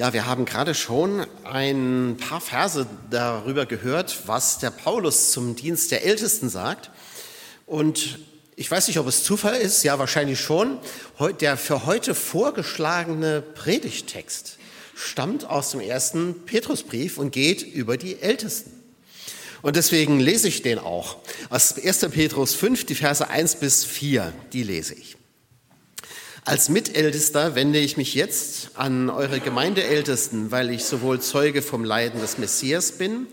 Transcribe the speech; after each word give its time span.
Ja, 0.00 0.14
wir 0.14 0.24
haben 0.24 0.46
gerade 0.46 0.74
schon 0.74 1.26
ein 1.44 2.16
paar 2.18 2.40
Verse 2.40 2.86
darüber 3.10 3.66
gehört, 3.66 4.22
was 4.24 4.58
der 4.58 4.70
Paulus 4.70 5.30
zum 5.30 5.56
Dienst 5.56 5.90
der 5.90 6.06
Ältesten 6.06 6.48
sagt. 6.48 6.90
Und 7.66 8.18
ich 8.56 8.70
weiß 8.70 8.88
nicht, 8.88 8.98
ob 8.98 9.06
es 9.06 9.24
Zufall 9.24 9.56
ist, 9.56 9.82
ja 9.82 9.98
wahrscheinlich 9.98 10.40
schon. 10.40 10.78
Der 11.40 11.58
für 11.58 11.84
heute 11.84 12.14
vorgeschlagene 12.14 13.42
Predigtext 13.42 14.56
stammt 14.94 15.44
aus 15.44 15.72
dem 15.72 15.80
ersten 15.80 16.46
Petrusbrief 16.46 17.18
und 17.18 17.30
geht 17.30 17.60
über 17.60 17.98
die 17.98 18.22
Ältesten. 18.22 18.72
Und 19.60 19.76
deswegen 19.76 20.18
lese 20.18 20.48
ich 20.48 20.62
den 20.62 20.78
auch. 20.78 21.18
Aus 21.50 21.74
1. 21.76 22.08
Petrus 22.10 22.54
5, 22.54 22.86
die 22.86 22.94
Verse 22.94 23.28
1 23.28 23.56
bis 23.56 23.84
4, 23.84 24.32
die 24.54 24.62
lese 24.62 24.94
ich. 24.94 25.19
Als 26.50 26.68
Mitältester 26.68 27.54
wende 27.54 27.78
ich 27.78 27.96
mich 27.96 28.12
jetzt 28.16 28.70
an 28.74 29.08
eure 29.08 29.38
Gemeindeältesten, 29.38 30.50
weil 30.50 30.70
ich 30.70 30.84
sowohl 30.84 31.20
Zeuge 31.20 31.62
vom 31.62 31.84
Leiden 31.84 32.20
des 32.20 32.38
Messias 32.38 32.90
bin, 32.90 33.28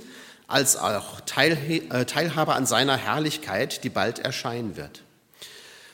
als 0.46 0.78
auch 0.78 1.22
äh, 1.22 2.06
Teilhaber 2.06 2.56
an 2.56 2.68
seiner 2.68 2.96
Herrlichkeit, 2.96 3.84
die 3.84 3.90
bald 3.90 4.20
erscheinen 4.20 4.78
wird. 4.78 5.02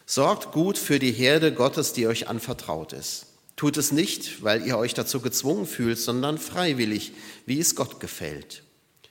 Sorgt 0.05 0.51
gut 0.51 0.77
für 0.77 0.99
die 0.99 1.13
Herde 1.13 1.53
Gottes, 1.53 1.93
die 1.93 2.07
euch 2.07 2.27
anvertraut 2.27 2.91
ist. 2.91 3.27
Tut 3.55 3.77
es 3.77 3.93
nicht, 3.93 4.43
weil 4.43 4.67
ihr 4.67 4.77
euch 4.77 4.93
dazu 4.93 5.21
gezwungen 5.21 5.65
fühlt, 5.65 5.99
sondern 5.99 6.37
freiwillig, 6.37 7.13
wie 7.45 7.61
es 7.61 7.75
Gott 7.75 8.01
gefällt. 8.01 8.63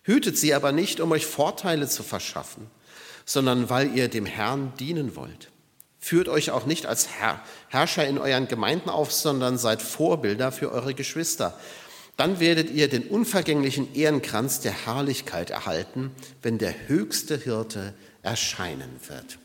Hütet 0.03 0.37
sie 0.37 0.53
aber 0.53 0.73
nicht, 0.73 1.01
um 1.01 1.12
euch 1.12 1.25
Vorteile 1.25 1.89
zu 1.89 2.03
verschaffen, 2.03 2.67
sondern 3.25 3.70
weil 3.70 3.97
ihr 3.97 4.09
dem 4.09 4.27
Herrn 4.27 4.75
dienen 4.79 5.17
wollt. 5.17 5.52
Führt 6.05 6.29
euch 6.29 6.51
auch 6.51 6.66
nicht 6.66 6.84
als 6.87 7.09
Herr, 7.09 7.41
Herrscher 7.69 8.05
in 8.05 8.19
euren 8.19 8.48
Gemeinden 8.48 8.91
auf, 8.91 9.12
sondern 9.12 9.56
seid 9.56 9.80
Vorbilder 9.80 10.51
für 10.51 10.73
eure 10.73 10.95
Geschwister. 10.95 11.56
Dann 12.16 12.41
werdet 12.41 12.70
ihr 12.73 12.88
den 12.88 13.05
unvergänglichen 13.05 13.95
Ehrenkranz 13.95 14.59
der 14.59 14.73
Herrlichkeit 14.73 15.50
erhalten, 15.50 16.11
wenn 16.42 16.59
der 16.59 16.75
höchste 16.89 17.39
Hirte 17.39 17.94
erscheinen 18.20 18.91
wird. 19.06 19.39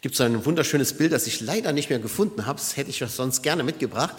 Gibt 0.00 0.16
so 0.16 0.24
ein 0.24 0.44
wunderschönes 0.44 0.94
Bild, 0.94 1.12
das 1.12 1.28
ich 1.28 1.40
leider 1.40 1.72
nicht 1.72 1.90
mehr 1.90 2.00
gefunden 2.00 2.46
habe, 2.46 2.58
das 2.58 2.76
hätte 2.76 2.90
ich 2.90 3.00
euch 3.04 3.12
sonst 3.12 3.42
gerne 3.42 3.62
mitgebracht, 3.62 4.16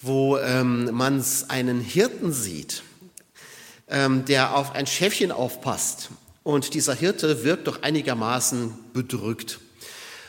wo 0.00 0.38
ähm, 0.38 0.90
man 0.92 1.24
einen 1.48 1.80
Hirten 1.80 2.32
sieht, 2.32 2.84
ähm, 3.88 4.24
der 4.24 4.54
auf 4.54 4.76
ein 4.76 4.86
Schäfchen 4.86 5.32
aufpasst. 5.32 6.10
Und 6.44 6.74
dieser 6.74 6.94
Hirte 6.94 7.42
wirkt 7.42 7.66
doch 7.66 7.82
einigermaßen 7.82 8.72
bedrückt. 8.92 9.58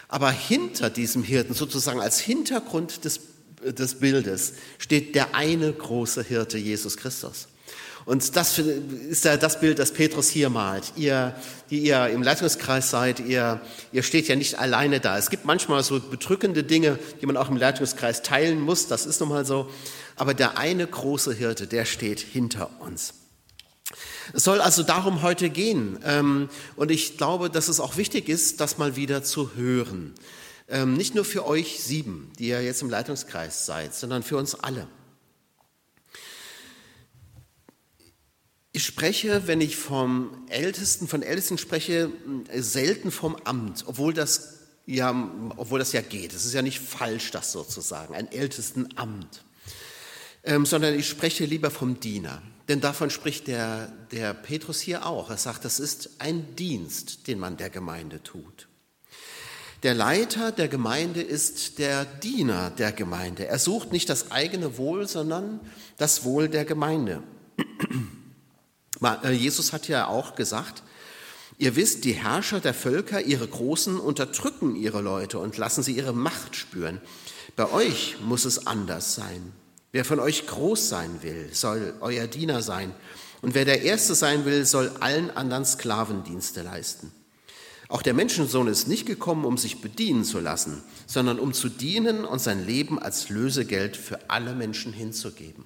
Aber 0.09 0.31
hinter 0.31 0.89
diesem 0.89 1.23
Hirten, 1.23 1.53
sozusagen 1.53 2.01
als 2.01 2.19
Hintergrund 2.19 3.05
des, 3.05 3.21
des 3.63 3.95
Bildes, 3.95 4.53
steht 4.79 5.15
der 5.15 5.35
eine 5.35 5.71
große 5.71 6.23
Hirte, 6.23 6.57
Jesus 6.57 6.97
Christus. 6.97 7.47
Und 8.05 8.35
das 8.35 8.57
ist 8.57 9.25
ja 9.25 9.37
das 9.37 9.59
Bild, 9.59 9.77
das 9.77 9.93
Petrus 9.93 10.29
hier 10.29 10.49
malt. 10.49 10.93
Ihr, 10.95 11.35
die 11.69 11.77
ihr 11.77 12.07
im 12.07 12.23
Leitungskreis 12.23 12.89
seid, 12.89 13.19
ihr, 13.19 13.61
ihr 13.91 14.01
steht 14.01 14.27
ja 14.27 14.35
nicht 14.35 14.57
alleine 14.57 14.99
da. 14.99 15.15
Es 15.15 15.29
gibt 15.29 15.45
manchmal 15.45 15.83
so 15.83 15.99
bedrückende 15.99 16.63
Dinge, 16.63 16.97
die 17.21 17.27
man 17.27 17.37
auch 17.37 17.49
im 17.49 17.57
Leitungskreis 17.57 18.23
teilen 18.23 18.61
muss. 18.61 18.87
Das 18.87 19.05
ist 19.05 19.19
nun 19.19 19.29
mal 19.29 19.45
so. 19.45 19.69
Aber 20.15 20.33
der 20.33 20.57
eine 20.57 20.87
große 20.87 21.35
Hirte, 21.35 21.67
der 21.67 21.85
steht 21.85 22.19
hinter 22.19 22.71
uns. 22.79 23.13
Es 24.33 24.43
soll 24.43 24.61
also 24.61 24.83
darum 24.83 25.21
heute 25.21 25.49
gehen. 25.49 25.99
Ähm, 26.03 26.49
und 26.75 26.91
ich 26.91 27.17
glaube, 27.17 27.49
dass 27.49 27.67
es 27.67 27.79
auch 27.79 27.97
wichtig 27.97 28.29
ist, 28.29 28.59
das 28.59 28.77
mal 28.77 28.95
wieder 28.95 29.23
zu 29.23 29.55
hören. 29.55 30.13
Ähm, 30.67 30.95
nicht 30.95 31.15
nur 31.15 31.25
für 31.25 31.45
euch 31.45 31.81
sieben, 31.83 32.31
die 32.37 32.49
ihr 32.49 32.61
jetzt 32.61 32.81
im 32.81 32.89
Leitungskreis 32.89 33.65
seid, 33.65 33.93
sondern 33.95 34.23
für 34.23 34.37
uns 34.37 34.55
alle. 34.55 34.87
Ich 38.71 38.85
spreche, 38.85 39.47
wenn 39.47 39.61
ich 39.61 39.77
vom 39.77 40.45
Ältesten, 40.47 41.07
von 41.07 41.23
Ältesten 41.23 41.57
spreche, 41.57 42.11
selten 42.53 43.11
vom 43.11 43.35
Amt, 43.43 43.83
obwohl 43.87 44.13
das 44.13 44.59
ja, 44.89 45.13
obwohl 45.57 45.77
das 45.77 45.91
ja 45.91 46.01
geht. 46.01 46.33
Es 46.33 46.45
ist 46.45 46.53
ja 46.53 46.63
nicht 46.63 46.79
falsch, 46.79 47.29
das 47.29 47.51
sozusagen, 47.51 48.15
ein 48.15 48.31
Ältestenamt. 48.31 49.43
Ähm, 50.43 50.65
sondern 50.65 50.97
ich 50.97 51.07
spreche 51.07 51.45
lieber 51.45 51.69
vom 51.69 51.99
Diener. 51.99 52.41
Denn 52.69 52.81
davon 52.81 53.09
spricht 53.09 53.47
der, 53.47 53.91
der 54.11 54.33
Petrus 54.35 54.79
hier 54.79 55.05
auch. 55.07 55.31
Er 55.31 55.37
sagt, 55.37 55.65
das 55.65 55.79
ist 55.79 56.11
ein 56.19 56.55
Dienst, 56.55 57.27
den 57.27 57.39
man 57.39 57.57
der 57.57 57.71
Gemeinde 57.71 58.21
tut. 58.21 58.67
Der 59.81 59.95
Leiter 59.95 60.51
der 60.51 60.67
Gemeinde 60.67 61.21
ist 61.21 61.79
der 61.79 62.05
Diener 62.05 62.69
der 62.69 62.91
Gemeinde. 62.91 63.47
Er 63.47 63.57
sucht 63.57 63.91
nicht 63.91 64.07
das 64.07 64.31
eigene 64.31 64.77
Wohl, 64.77 65.07
sondern 65.07 65.61
das 65.97 66.23
Wohl 66.25 66.47
der 66.47 66.63
Gemeinde. 66.63 67.23
Äh, 69.01 69.31
Jesus 69.31 69.71
hat 69.71 69.87
ja 69.87 70.07
auch 70.07 70.35
gesagt, 70.35 70.83
ihr 71.57 71.77
wisst, 71.77 72.03
die 72.03 72.11
Herrscher 72.11 72.59
der 72.59 72.73
Völker, 72.73 73.21
ihre 73.21 73.47
Großen, 73.47 73.97
unterdrücken 73.97 74.75
ihre 74.75 74.99
Leute 74.99 75.39
und 75.39 75.55
lassen 75.55 75.83
sie 75.83 75.93
ihre 75.93 76.11
Macht 76.11 76.57
spüren. 76.57 76.99
Bei 77.55 77.71
euch 77.71 78.17
muss 78.19 78.43
es 78.43 78.67
anders 78.67 79.15
sein. 79.15 79.53
Wer 79.91 80.05
von 80.05 80.19
euch 80.19 80.45
groß 80.45 80.89
sein 80.89 81.21
will, 81.21 81.49
soll 81.51 81.95
euer 82.01 82.27
Diener 82.27 82.61
sein. 82.61 82.93
Und 83.41 83.55
wer 83.55 83.65
der 83.65 83.81
Erste 83.81 84.15
sein 84.15 84.45
will, 84.45 84.65
soll 84.65 84.91
allen 84.99 85.31
anderen 85.31 85.65
Sklavendienste 85.65 86.61
leisten. 86.61 87.11
Auch 87.87 88.03
der 88.03 88.13
Menschensohn 88.13 88.67
ist 88.67 88.87
nicht 88.87 89.07
gekommen, 89.07 89.45
um 89.45 89.57
sich 89.57 89.81
bedienen 89.81 90.23
zu 90.23 90.39
lassen, 90.39 90.83
sondern 91.07 91.39
um 91.39 91.53
zu 91.53 91.69
dienen 91.69 92.23
und 92.23 92.39
sein 92.39 92.67
Leben 92.67 92.99
als 92.99 93.29
Lösegeld 93.29 93.97
für 93.97 94.29
alle 94.29 94.53
Menschen 94.53 94.93
hinzugeben. 94.93 95.65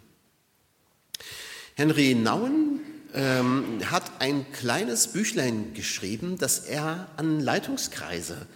Henry 1.75 2.15
Nauen 2.15 2.79
ähm, 3.13 3.79
hat 3.91 4.03
ein 4.19 4.45
kleines 4.53 5.07
Büchlein 5.07 5.73
geschrieben, 5.73 6.37
das 6.37 6.59
er 6.59 7.09
an 7.17 7.41
Leitungskreise 7.41 8.47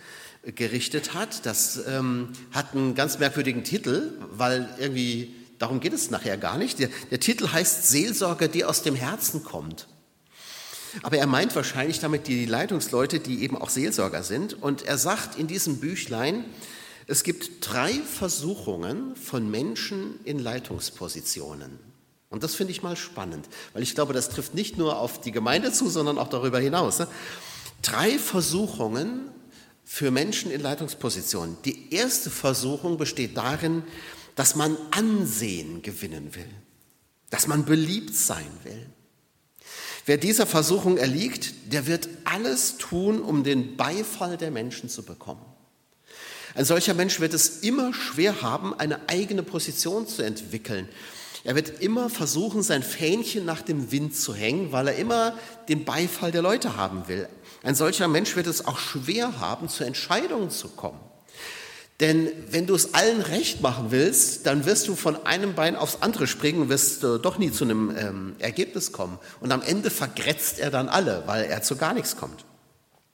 gerichtet 0.55 1.13
hat. 1.13 1.45
Das 1.45 1.81
ähm, 1.87 2.29
hat 2.51 2.73
einen 2.73 2.95
ganz 2.95 3.19
merkwürdigen 3.19 3.65
Titel, 3.65 4.13
weil 4.31 4.69
irgendwie 4.79 5.35
Darum 5.59 5.79
geht 5.79 5.93
es 5.93 6.11
nachher 6.11 6.37
gar 6.37 6.57
nicht. 6.57 6.79
Der, 6.79 6.89
der 7.09 7.19
Titel 7.19 7.51
heißt 7.51 7.87
Seelsorge, 7.87 8.49
die 8.49 8.65
aus 8.65 8.83
dem 8.83 8.95
Herzen 8.95 9.43
kommt. 9.43 9.87
Aber 11.03 11.17
er 11.17 11.27
meint 11.27 11.55
wahrscheinlich 11.55 11.99
damit 11.99 12.27
die 12.27 12.45
Leitungsleute, 12.45 13.19
die 13.19 13.43
eben 13.43 13.57
auch 13.57 13.69
Seelsorger 13.69 14.23
sind. 14.23 14.61
Und 14.61 14.83
er 14.83 14.97
sagt 14.97 15.37
in 15.37 15.47
diesem 15.47 15.77
Büchlein, 15.77 16.45
es 17.07 17.23
gibt 17.23 17.49
drei 17.61 17.93
Versuchungen 17.93 19.15
von 19.15 19.49
Menschen 19.49 20.19
in 20.25 20.39
Leitungspositionen. 20.39 21.79
Und 22.29 22.43
das 22.43 22.55
finde 22.55 22.71
ich 22.71 22.83
mal 22.83 22.97
spannend, 22.97 23.47
weil 23.73 23.83
ich 23.83 23.95
glaube, 23.95 24.13
das 24.13 24.29
trifft 24.29 24.53
nicht 24.53 24.77
nur 24.77 24.99
auf 24.99 25.21
die 25.21 25.31
Gemeinde 25.31 25.71
zu, 25.71 25.89
sondern 25.89 26.17
auch 26.17 26.27
darüber 26.27 26.59
hinaus. 26.59 26.99
Ne? 26.99 27.07
Drei 27.81 28.19
Versuchungen 28.19 29.31
für 29.85 30.11
Menschen 30.11 30.51
in 30.51 30.59
Leitungspositionen. 30.59 31.55
Die 31.63 31.93
erste 31.93 32.29
Versuchung 32.29 32.97
besteht 32.97 33.37
darin, 33.37 33.83
dass 34.37 34.55
man 34.55 34.77
Ansehen 34.91 35.81
gewinnen 35.81 36.35
will, 36.35 36.49
dass 37.31 37.47
man 37.47 37.65
beliebt 37.65 38.15
sein 38.15 38.47
will. 38.63 38.85
Wer 40.05 40.17
dieser 40.17 40.45
Versuchung 40.45 40.97
erliegt, 40.97 41.73
der 41.73 41.87
wird 41.87 42.07
alles 42.23 42.77
tun, 42.77 43.19
um 43.19 43.43
den 43.43 43.75
Beifall 43.75 44.37
der 44.37 44.51
Menschen 44.51 44.89
zu 44.89 45.03
bekommen. 45.03 45.43
Ein 46.53 46.65
solcher 46.65 46.93
Mensch 46.93 47.19
wird 47.19 47.33
es 47.33 47.59
immer 47.59 47.93
schwer 47.95 48.43
haben, 48.43 48.73
eine 48.79 49.09
eigene 49.09 49.41
Position 49.41 50.07
zu 50.07 50.21
entwickeln. 50.21 50.87
Er 51.43 51.55
wird 51.55 51.81
immer 51.81 52.09
versuchen, 52.09 52.61
sein 52.61 52.83
Fähnchen 52.83 53.43
nach 53.43 53.63
dem 53.63 53.91
Wind 53.91 54.15
zu 54.15 54.35
hängen, 54.35 54.71
weil 54.71 54.89
er 54.89 54.95
immer 54.97 55.37
den 55.67 55.83
Beifall 55.83 56.31
der 56.31 56.43
Leute 56.43 56.77
haben 56.77 57.07
will. 57.07 57.27
Ein 57.63 57.73
solcher 57.73 58.07
Mensch 58.07 58.35
wird 58.35 58.47
es 58.47 58.65
auch 58.65 58.77
schwer 58.77 59.39
haben, 59.39 59.67
zu 59.67 59.83
Entscheidungen 59.83 60.51
zu 60.51 60.69
kommen. 60.69 60.99
Denn 61.99 62.29
wenn 62.51 62.67
du 62.67 62.75
es 62.75 62.93
allen 62.93 63.21
recht 63.21 63.61
machen 63.61 63.89
willst, 63.89 64.45
dann 64.45 64.65
wirst 64.65 64.87
du 64.87 64.95
von 64.95 65.25
einem 65.25 65.55
Bein 65.55 65.75
aufs 65.75 65.97
andere 66.01 66.27
springen 66.27 66.61
und 66.61 66.69
wirst 66.69 67.03
äh, 67.03 67.17
doch 67.17 67.39
nie 67.39 67.51
zu 67.51 67.63
einem 67.63 67.95
ähm, 67.97 68.35
Ergebnis 68.37 68.91
kommen. 68.91 69.17
Und 69.39 69.51
am 69.51 69.63
Ende 69.63 69.89
vergrätzt 69.89 70.59
er 70.59 70.69
dann 70.69 70.89
alle, 70.89 71.23
weil 71.25 71.45
er 71.45 71.63
zu 71.63 71.75
gar 71.75 71.95
nichts 71.95 72.15
kommt. 72.15 72.45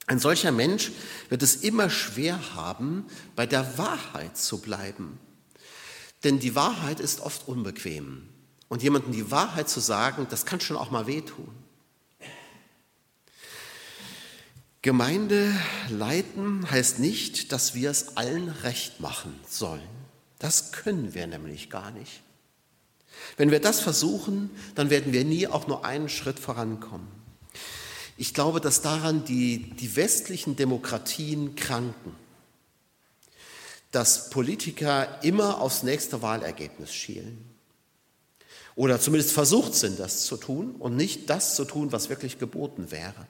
Ein 0.06 0.18
solcher 0.18 0.52
Mensch 0.52 0.92
wird 1.30 1.42
es 1.42 1.56
immer 1.56 1.88
schwer 1.88 2.38
haben, 2.54 3.06
bei 3.36 3.46
der 3.46 3.78
Wahrheit 3.78 4.36
zu 4.36 4.60
bleiben. 4.60 5.18
Denn 6.24 6.38
die 6.38 6.54
Wahrheit 6.54 7.00
ist 7.00 7.20
oft 7.20 7.48
unbequem. 7.48 8.28
Und 8.68 8.82
jemandem 8.82 9.12
die 9.12 9.30
Wahrheit 9.30 9.70
zu 9.70 9.80
sagen, 9.80 10.26
das 10.28 10.44
kann 10.44 10.60
schon 10.60 10.76
auch 10.76 10.90
mal 10.90 11.06
wehtun. 11.06 11.63
Gemeinde 14.84 15.50
leiten 15.88 16.70
heißt 16.70 16.98
nicht, 16.98 17.52
dass 17.52 17.74
wir 17.74 17.90
es 17.90 18.18
allen 18.18 18.50
recht 18.50 19.00
machen 19.00 19.34
sollen. 19.48 19.80
Das 20.38 20.72
können 20.72 21.14
wir 21.14 21.26
nämlich 21.26 21.70
gar 21.70 21.90
nicht. 21.90 22.20
Wenn 23.38 23.50
wir 23.50 23.60
das 23.60 23.80
versuchen, 23.80 24.50
dann 24.74 24.90
werden 24.90 25.14
wir 25.14 25.24
nie 25.24 25.46
auch 25.46 25.66
nur 25.68 25.86
einen 25.86 26.10
Schritt 26.10 26.38
vorankommen. 26.38 27.08
Ich 28.18 28.34
glaube, 28.34 28.60
dass 28.60 28.82
daran 28.82 29.24
die, 29.24 29.70
die 29.70 29.96
westlichen 29.96 30.54
Demokratien 30.54 31.56
kranken, 31.56 32.14
dass 33.90 34.28
Politiker 34.28 35.24
immer 35.24 35.62
aufs 35.62 35.82
nächste 35.82 36.20
Wahlergebnis 36.20 36.92
schielen, 36.94 37.42
Oder 38.76 39.00
zumindest 39.00 39.32
versucht 39.32 39.74
sind, 39.74 39.98
das 39.98 40.26
zu 40.26 40.36
tun 40.36 40.74
und 40.74 40.94
nicht 40.94 41.30
das 41.30 41.54
zu 41.54 41.64
tun, 41.64 41.90
was 41.90 42.10
wirklich 42.10 42.38
geboten 42.38 42.90
wäre. 42.90 43.26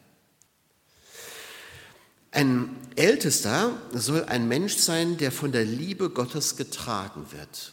Ein 2.34 2.74
Ältester 2.96 3.70
soll 3.92 4.24
ein 4.24 4.48
Mensch 4.48 4.76
sein, 4.76 5.16
der 5.18 5.30
von 5.30 5.52
der 5.52 5.64
Liebe 5.64 6.10
Gottes 6.10 6.56
getragen 6.56 7.26
wird. 7.30 7.72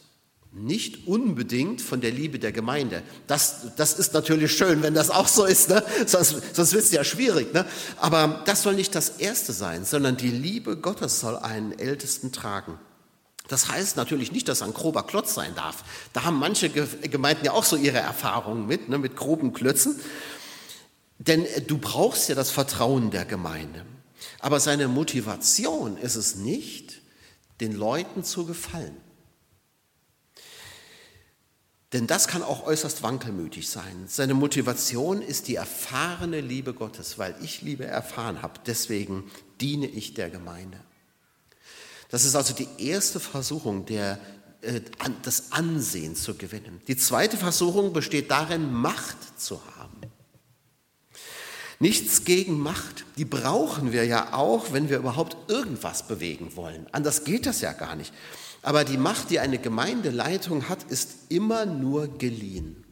Nicht 0.52 1.08
unbedingt 1.08 1.82
von 1.82 2.00
der 2.00 2.12
Liebe 2.12 2.38
der 2.38 2.52
Gemeinde. 2.52 3.02
Das, 3.26 3.74
das 3.76 3.94
ist 3.94 4.14
natürlich 4.14 4.52
schön, 4.52 4.82
wenn 4.82 4.94
das 4.94 5.10
auch 5.10 5.26
so 5.26 5.46
ist, 5.46 5.68
ne? 5.68 5.82
sonst, 6.06 6.54
sonst 6.54 6.74
wird 6.74 6.84
es 6.84 6.92
ja 6.92 7.02
schwierig. 7.02 7.52
Ne? 7.52 7.64
Aber 7.96 8.42
das 8.44 8.62
soll 8.62 8.74
nicht 8.74 8.94
das 8.94 9.18
Erste 9.18 9.52
sein, 9.52 9.84
sondern 9.84 10.16
die 10.16 10.30
Liebe 10.30 10.76
Gottes 10.76 11.18
soll 11.18 11.36
einen 11.38 11.76
Ältesten 11.76 12.30
tragen. 12.30 12.78
Das 13.48 13.68
heißt 13.68 13.96
natürlich 13.96 14.30
nicht, 14.30 14.46
dass 14.48 14.60
er 14.60 14.68
ein 14.68 14.74
grober 14.74 15.02
Klotz 15.02 15.34
sein 15.34 15.56
darf. 15.56 15.82
Da 16.12 16.22
haben 16.22 16.38
manche 16.38 16.70
Gemeinden 16.70 17.46
ja 17.46 17.52
auch 17.52 17.64
so 17.64 17.76
ihre 17.76 17.98
Erfahrungen 17.98 18.68
mit, 18.68 18.88
ne, 18.88 18.98
mit 18.98 19.16
groben 19.16 19.52
Klötzen. 19.54 19.98
Denn 21.18 21.46
du 21.66 21.78
brauchst 21.78 22.28
ja 22.28 22.36
das 22.36 22.50
Vertrauen 22.50 23.10
der 23.10 23.24
Gemeinde. 23.24 23.84
Aber 24.38 24.60
seine 24.60 24.88
Motivation 24.88 25.96
ist 25.96 26.16
es 26.16 26.36
nicht, 26.36 27.00
den 27.60 27.72
Leuten 27.72 28.24
zu 28.24 28.46
gefallen. 28.46 28.96
Denn 31.92 32.06
das 32.06 32.26
kann 32.26 32.42
auch 32.42 32.64
äußerst 32.64 33.02
wankelmütig 33.02 33.68
sein. 33.68 34.06
Seine 34.06 34.32
Motivation 34.32 35.20
ist 35.20 35.48
die 35.48 35.56
erfahrene 35.56 36.40
Liebe 36.40 36.72
Gottes, 36.72 37.18
weil 37.18 37.34
ich 37.42 37.60
Liebe 37.60 37.84
erfahren 37.84 38.40
habe. 38.40 38.60
Deswegen 38.66 39.30
diene 39.60 39.86
ich 39.86 40.14
der 40.14 40.30
Gemeinde. 40.30 40.80
Das 42.08 42.24
ist 42.24 42.34
also 42.34 42.54
die 42.54 42.68
erste 42.78 43.20
Versuchung, 43.20 43.84
der, 43.84 44.18
äh, 44.62 44.80
das 45.22 45.52
Ansehen 45.52 46.16
zu 46.16 46.34
gewinnen. 46.34 46.80
Die 46.88 46.96
zweite 46.96 47.36
Versuchung 47.36 47.92
besteht 47.92 48.30
darin, 48.30 48.72
Macht 48.72 49.40
zu 49.40 49.60
haben. 49.76 50.01
Nichts 51.82 52.24
gegen 52.24 52.60
Macht. 52.60 53.04
Die 53.16 53.24
brauchen 53.24 53.90
wir 53.90 54.04
ja 54.04 54.34
auch, 54.34 54.72
wenn 54.72 54.88
wir 54.88 54.98
überhaupt 54.98 55.36
irgendwas 55.50 56.06
bewegen 56.06 56.54
wollen. 56.54 56.86
Anders 56.92 57.24
geht 57.24 57.44
das 57.44 57.60
ja 57.60 57.72
gar 57.72 57.96
nicht. 57.96 58.14
Aber 58.62 58.84
die 58.84 58.96
Macht, 58.96 59.30
die 59.30 59.40
eine 59.40 59.58
Gemeindeleitung 59.58 60.68
hat, 60.68 60.84
ist 60.84 61.10
immer 61.28 61.66
nur 61.66 62.06
geliehen. 62.06 62.84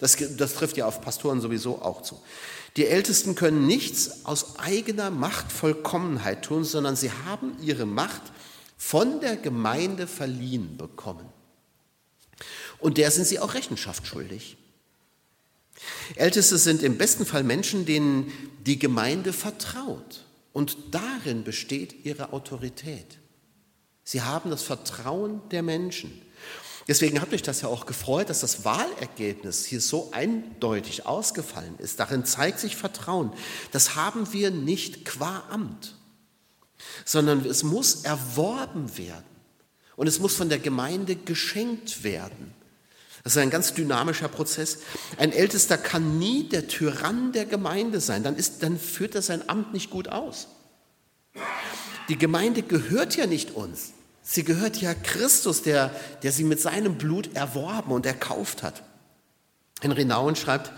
Das, 0.00 0.16
das, 0.36 0.54
trifft 0.54 0.76
ja 0.76 0.86
auf 0.86 1.00
Pastoren 1.00 1.40
sowieso 1.40 1.80
auch 1.80 2.02
zu. 2.02 2.20
Die 2.76 2.88
Ältesten 2.88 3.36
können 3.36 3.68
nichts 3.68 4.24
aus 4.26 4.58
eigener 4.58 5.10
Machtvollkommenheit 5.12 6.44
tun, 6.44 6.64
sondern 6.64 6.96
sie 6.96 7.12
haben 7.26 7.56
ihre 7.62 7.86
Macht 7.86 8.22
von 8.76 9.20
der 9.20 9.36
Gemeinde 9.36 10.08
verliehen 10.08 10.76
bekommen. 10.76 11.28
Und 12.80 12.98
der 12.98 13.12
sind 13.12 13.28
sie 13.28 13.38
auch 13.38 13.54
Rechenschaft 13.54 14.04
schuldig. 14.04 14.57
Älteste 16.16 16.58
sind 16.58 16.82
im 16.82 16.98
besten 16.98 17.26
Fall 17.26 17.44
Menschen, 17.44 17.86
denen 17.86 18.32
die 18.66 18.78
Gemeinde 18.78 19.32
vertraut. 19.32 20.24
Und 20.52 20.76
darin 20.92 21.44
besteht 21.44 22.04
ihre 22.04 22.32
Autorität. 22.32 23.18
Sie 24.04 24.22
haben 24.22 24.50
das 24.50 24.62
Vertrauen 24.62 25.42
der 25.50 25.62
Menschen. 25.62 26.22
Deswegen 26.88 27.20
hat 27.20 27.30
mich 27.30 27.42
das 27.42 27.60
ja 27.60 27.68
auch 27.68 27.84
gefreut, 27.84 28.30
dass 28.30 28.40
das 28.40 28.64
Wahlergebnis 28.64 29.66
hier 29.66 29.82
so 29.82 30.10
eindeutig 30.12 31.04
ausgefallen 31.04 31.74
ist. 31.78 32.00
Darin 32.00 32.24
zeigt 32.24 32.58
sich 32.58 32.76
Vertrauen. 32.76 33.30
Das 33.72 33.94
haben 33.94 34.32
wir 34.32 34.50
nicht 34.50 35.04
qua 35.04 35.44
Amt, 35.50 35.96
sondern 37.04 37.44
es 37.44 37.62
muss 37.62 38.04
erworben 38.04 38.96
werden. 38.96 39.24
Und 39.96 40.06
es 40.06 40.18
muss 40.18 40.34
von 40.34 40.48
der 40.48 40.60
Gemeinde 40.60 41.16
geschenkt 41.16 42.04
werden. 42.04 42.54
Das 43.28 43.36
ist 43.36 43.42
ein 43.42 43.50
ganz 43.50 43.74
dynamischer 43.74 44.28
Prozess. 44.28 44.78
Ein 45.18 45.32
Ältester 45.32 45.76
kann 45.76 46.18
nie 46.18 46.44
der 46.44 46.66
Tyrann 46.66 47.32
der 47.32 47.44
Gemeinde 47.44 48.00
sein, 48.00 48.22
dann, 48.22 48.36
ist, 48.36 48.62
dann 48.62 48.78
führt 48.78 49.14
er 49.14 49.20
sein 49.20 49.46
Amt 49.50 49.74
nicht 49.74 49.90
gut 49.90 50.08
aus. 50.08 50.48
Die 52.08 52.16
Gemeinde 52.16 52.62
gehört 52.62 53.18
ja 53.18 53.26
nicht 53.26 53.50
uns. 53.50 53.92
Sie 54.22 54.44
gehört 54.44 54.78
ja 54.78 54.94
Christus, 54.94 55.60
der, 55.60 55.94
der 56.22 56.32
sie 56.32 56.42
mit 56.42 56.58
seinem 56.58 56.96
Blut 56.96 57.36
erworben 57.36 57.92
und 57.92 58.06
erkauft 58.06 58.62
hat. 58.62 58.82
Henry 59.82 60.06
Nauen 60.06 60.34
schreibt, 60.34 60.72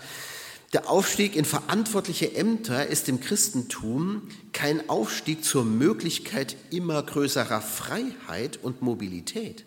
der 0.73 0.89
Aufstieg 0.89 1.37
in 1.37 1.45
verantwortliche 1.45 2.35
Ämter 2.35 2.85
ist 2.85 3.07
im 3.07 3.21
Christentum 3.21 4.27
kein 4.51 4.89
Aufstieg 4.89 5.45
zur 5.45 5.63
Möglichkeit 5.63 6.57
immer 6.69 7.01
größerer 7.01 7.61
Freiheit 7.61 8.59
und 8.61 8.81
Mobilität 8.81 9.65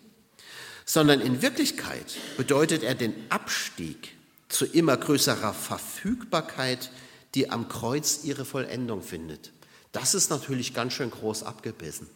sondern 0.85 1.19
in 1.19 1.41
Wirklichkeit 1.41 2.15
bedeutet 2.37 2.83
er 2.83 2.95
den 2.95 3.13
Abstieg 3.29 4.13
zu 4.47 4.65
immer 4.65 4.95
größerer 4.95 5.53
Verfügbarkeit, 5.53 6.91
die 7.33 7.49
am 7.49 7.67
Kreuz 7.67 8.21
ihre 8.23 8.45
Vollendung 8.45 9.01
findet. 9.01 9.51
Das 9.91 10.13
ist 10.13 10.29
natürlich 10.29 10.73
ganz 10.73 10.93
schön 10.93 11.09
groß 11.09 11.43
abgebissen. 11.43 12.07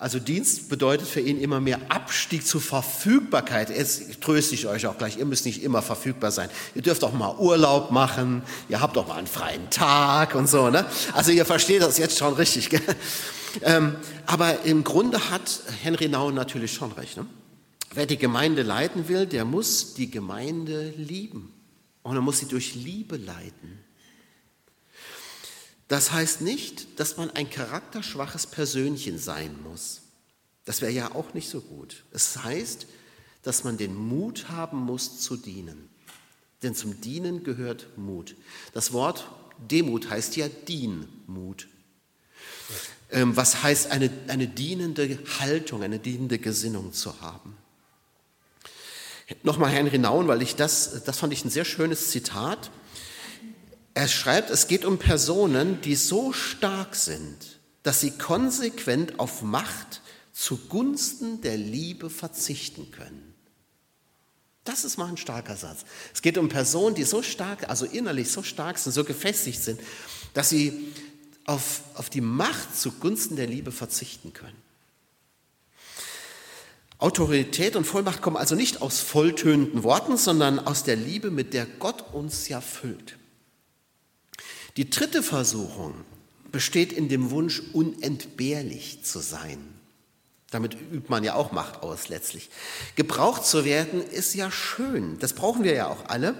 Also 0.00 0.20
Dienst 0.20 0.68
bedeutet 0.68 1.08
für 1.08 1.20
ihn 1.20 1.40
immer 1.40 1.58
mehr 1.58 1.80
Abstieg 1.88 2.46
zur 2.46 2.60
Verfügbarkeit. 2.60 3.68
Jetzt 3.70 4.20
tröste 4.20 4.54
ich 4.54 4.68
euch 4.68 4.86
auch 4.86 4.96
gleich, 4.96 5.18
ihr 5.18 5.24
müsst 5.24 5.44
nicht 5.44 5.64
immer 5.64 5.82
verfügbar 5.82 6.30
sein. 6.30 6.48
Ihr 6.76 6.82
dürft 6.82 7.02
auch 7.02 7.12
mal 7.12 7.34
Urlaub 7.36 7.90
machen, 7.90 8.42
ihr 8.68 8.80
habt 8.80 8.96
auch 8.96 9.08
mal 9.08 9.16
einen 9.16 9.26
freien 9.26 9.68
Tag 9.70 10.36
und 10.36 10.48
so. 10.48 10.70
Ne? 10.70 10.86
Also 11.14 11.32
ihr 11.32 11.44
versteht 11.44 11.82
das 11.82 11.98
jetzt 11.98 12.16
schon 12.16 12.34
richtig. 12.34 12.70
Gell? 12.70 12.80
Ähm, 13.62 13.96
aber 14.26 14.62
im 14.62 14.84
Grunde 14.84 15.30
hat 15.30 15.62
Henry 15.82 16.08
Nau 16.08 16.30
natürlich 16.30 16.72
schon 16.72 16.92
recht. 16.92 17.16
Ne? 17.16 17.26
Wer 17.94 18.06
die 18.06 18.18
Gemeinde 18.18 18.62
leiten 18.62 19.08
will, 19.08 19.26
der 19.26 19.44
muss 19.44 19.94
die 19.94 20.10
Gemeinde 20.10 20.90
lieben. 20.96 21.52
Und 22.02 22.16
er 22.16 22.22
muss 22.22 22.38
sie 22.38 22.46
durch 22.46 22.74
Liebe 22.74 23.16
leiten. 23.16 23.78
Das 25.88 26.12
heißt 26.12 26.42
nicht, 26.42 27.00
dass 27.00 27.16
man 27.16 27.30
ein 27.30 27.48
charakterschwaches 27.48 28.46
Persönchen 28.46 29.18
sein 29.18 29.56
muss. 29.62 30.02
Das 30.66 30.82
wäre 30.82 30.92
ja 30.92 31.14
auch 31.14 31.32
nicht 31.32 31.48
so 31.48 31.62
gut. 31.62 32.04
Es 32.12 32.44
heißt, 32.44 32.86
dass 33.42 33.64
man 33.64 33.78
den 33.78 33.94
Mut 33.94 34.50
haben 34.50 34.78
muss 34.78 35.20
zu 35.20 35.36
dienen. 35.36 35.88
Denn 36.62 36.74
zum 36.74 37.00
Dienen 37.00 37.44
gehört 37.44 37.86
Mut. 37.96 38.36
Das 38.74 38.92
Wort 38.92 39.28
Demut 39.70 40.10
heißt 40.10 40.36
ja 40.36 40.48
Dienmut. 40.48 41.68
Ähm, 43.10 43.36
was 43.36 43.62
heißt 43.62 43.90
eine, 43.90 44.10
eine 44.28 44.46
dienende 44.46 45.18
Haltung, 45.40 45.82
eine 45.82 45.98
dienende 45.98 46.38
Gesinnung 46.38 46.92
zu 46.92 47.20
haben. 47.20 47.56
Nochmal 49.42 49.70
Henry 49.70 49.98
Nauen, 49.98 50.28
weil 50.28 50.42
ich 50.42 50.56
das, 50.56 51.04
das 51.04 51.18
fand 51.18 51.32
ich 51.32 51.44
ein 51.44 51.50
sehr 51.50 51.64
schönes 51.64 52.10
Zitat. 52.10 52.70
Er 53.94 54.08
schreibt, 54.08 54.50
es 54.50 54.68
geht 54.68 54.84
um 54.84 54.98
Personen, 54.98 55.80
die 55.80 55.96
so 55.96 56.32
stark 56.32 56.94
sind, 56.94 57.58
dass 57.82 58.00
sie 58.00 58.12
konsequent 58.12 59.18
auf 59.18 59.42
Macht 59.42 60.02
zugunsten 60.32 61.40
der 61.40 61.56
Liebe 61.56 62.10
verzichten 62.10 62.90
können. 62.90 63.34
Das 64.64 64.84
ist 64.84 64.98
mal 64.98 65.08
ein 65.08 65.16
starker 65.16 65.56
Satz. 65.56 65.84
Es 66.14 66.20
geht 66.20 66.36
um 66.36 66.48
Personen, 66.48 66.94
die 66.94 67.04
so 67.04 67.22
stark, 67.22 67.68
also 67.70 67.86
innerlich 67.86 68.30
so 68.30 68.42
stark 68.42 68.78
sind, 68.78 68.92
so 68.92 69.02
gefestigt 69.02 69.62
sind, 69.62 69.80
dass 70.34 70.50
sie 70.50 70.92
auf, 71.48 71.80
auf 71.94 72.10
die 72.10 72.20
Macht 72.20 72.76
zugunsten 72.76 73.36
der 73.36 73.46
Liebe 73.46 73.72
verzichten 73.72 74.32
können. 74.32 74.56
Autorität 76.98 77.76
und 77.76 77.84
Vollmacht 77.84 78.22
kommen 78.22 78.36
also 78.36 78.54
nicht 78.54 78.82
aus 78.82 79.00
volltönenden 79.00 79.82
Worten, 79.82 80.16
sondern 80.16 80.58
aus 80.58 80.82
der 80.82 80.96
Liebe, 80.96 81.30
mit 81.30 81.54
der 81.54 81.64
Gott 81.64 82.12
uns 82.12 82.48
ja 82.48 82.60
füllt. 82.60 83.16
Die 84.76 84.90
dritte 84.90 85.22
Versuchung 85.22 85.94
besteht 86.50 86.92
in 86.92 87.08
dem 87.08 87.30
Wunsch, 87.30 87.62
unentbehrlich 87.72 89.04
zu 89.04 89.20
sein. 89.20 89.58
Damit 90.50 90.74
übt 90.74 91.08
man 91.08 91.24
ja 91.24 91.34
auch 91.34 91.52
Macht 91.52 91.82
aus 91.82 92.08
letztlich. 92.08 92.50
Gebraucht 92.96 93.44
zu 93.44 93.64
werden 93.64 94.02
ist 94.02 94.34
ja 94.34 94.50
schön, 94.50 95.18
das 95.18 95.34
brauchen 95.34 95.62
wir 95.62 95.74
ja 95.74 95.86
auch 95.88 96.06
alle. 96.06 96.34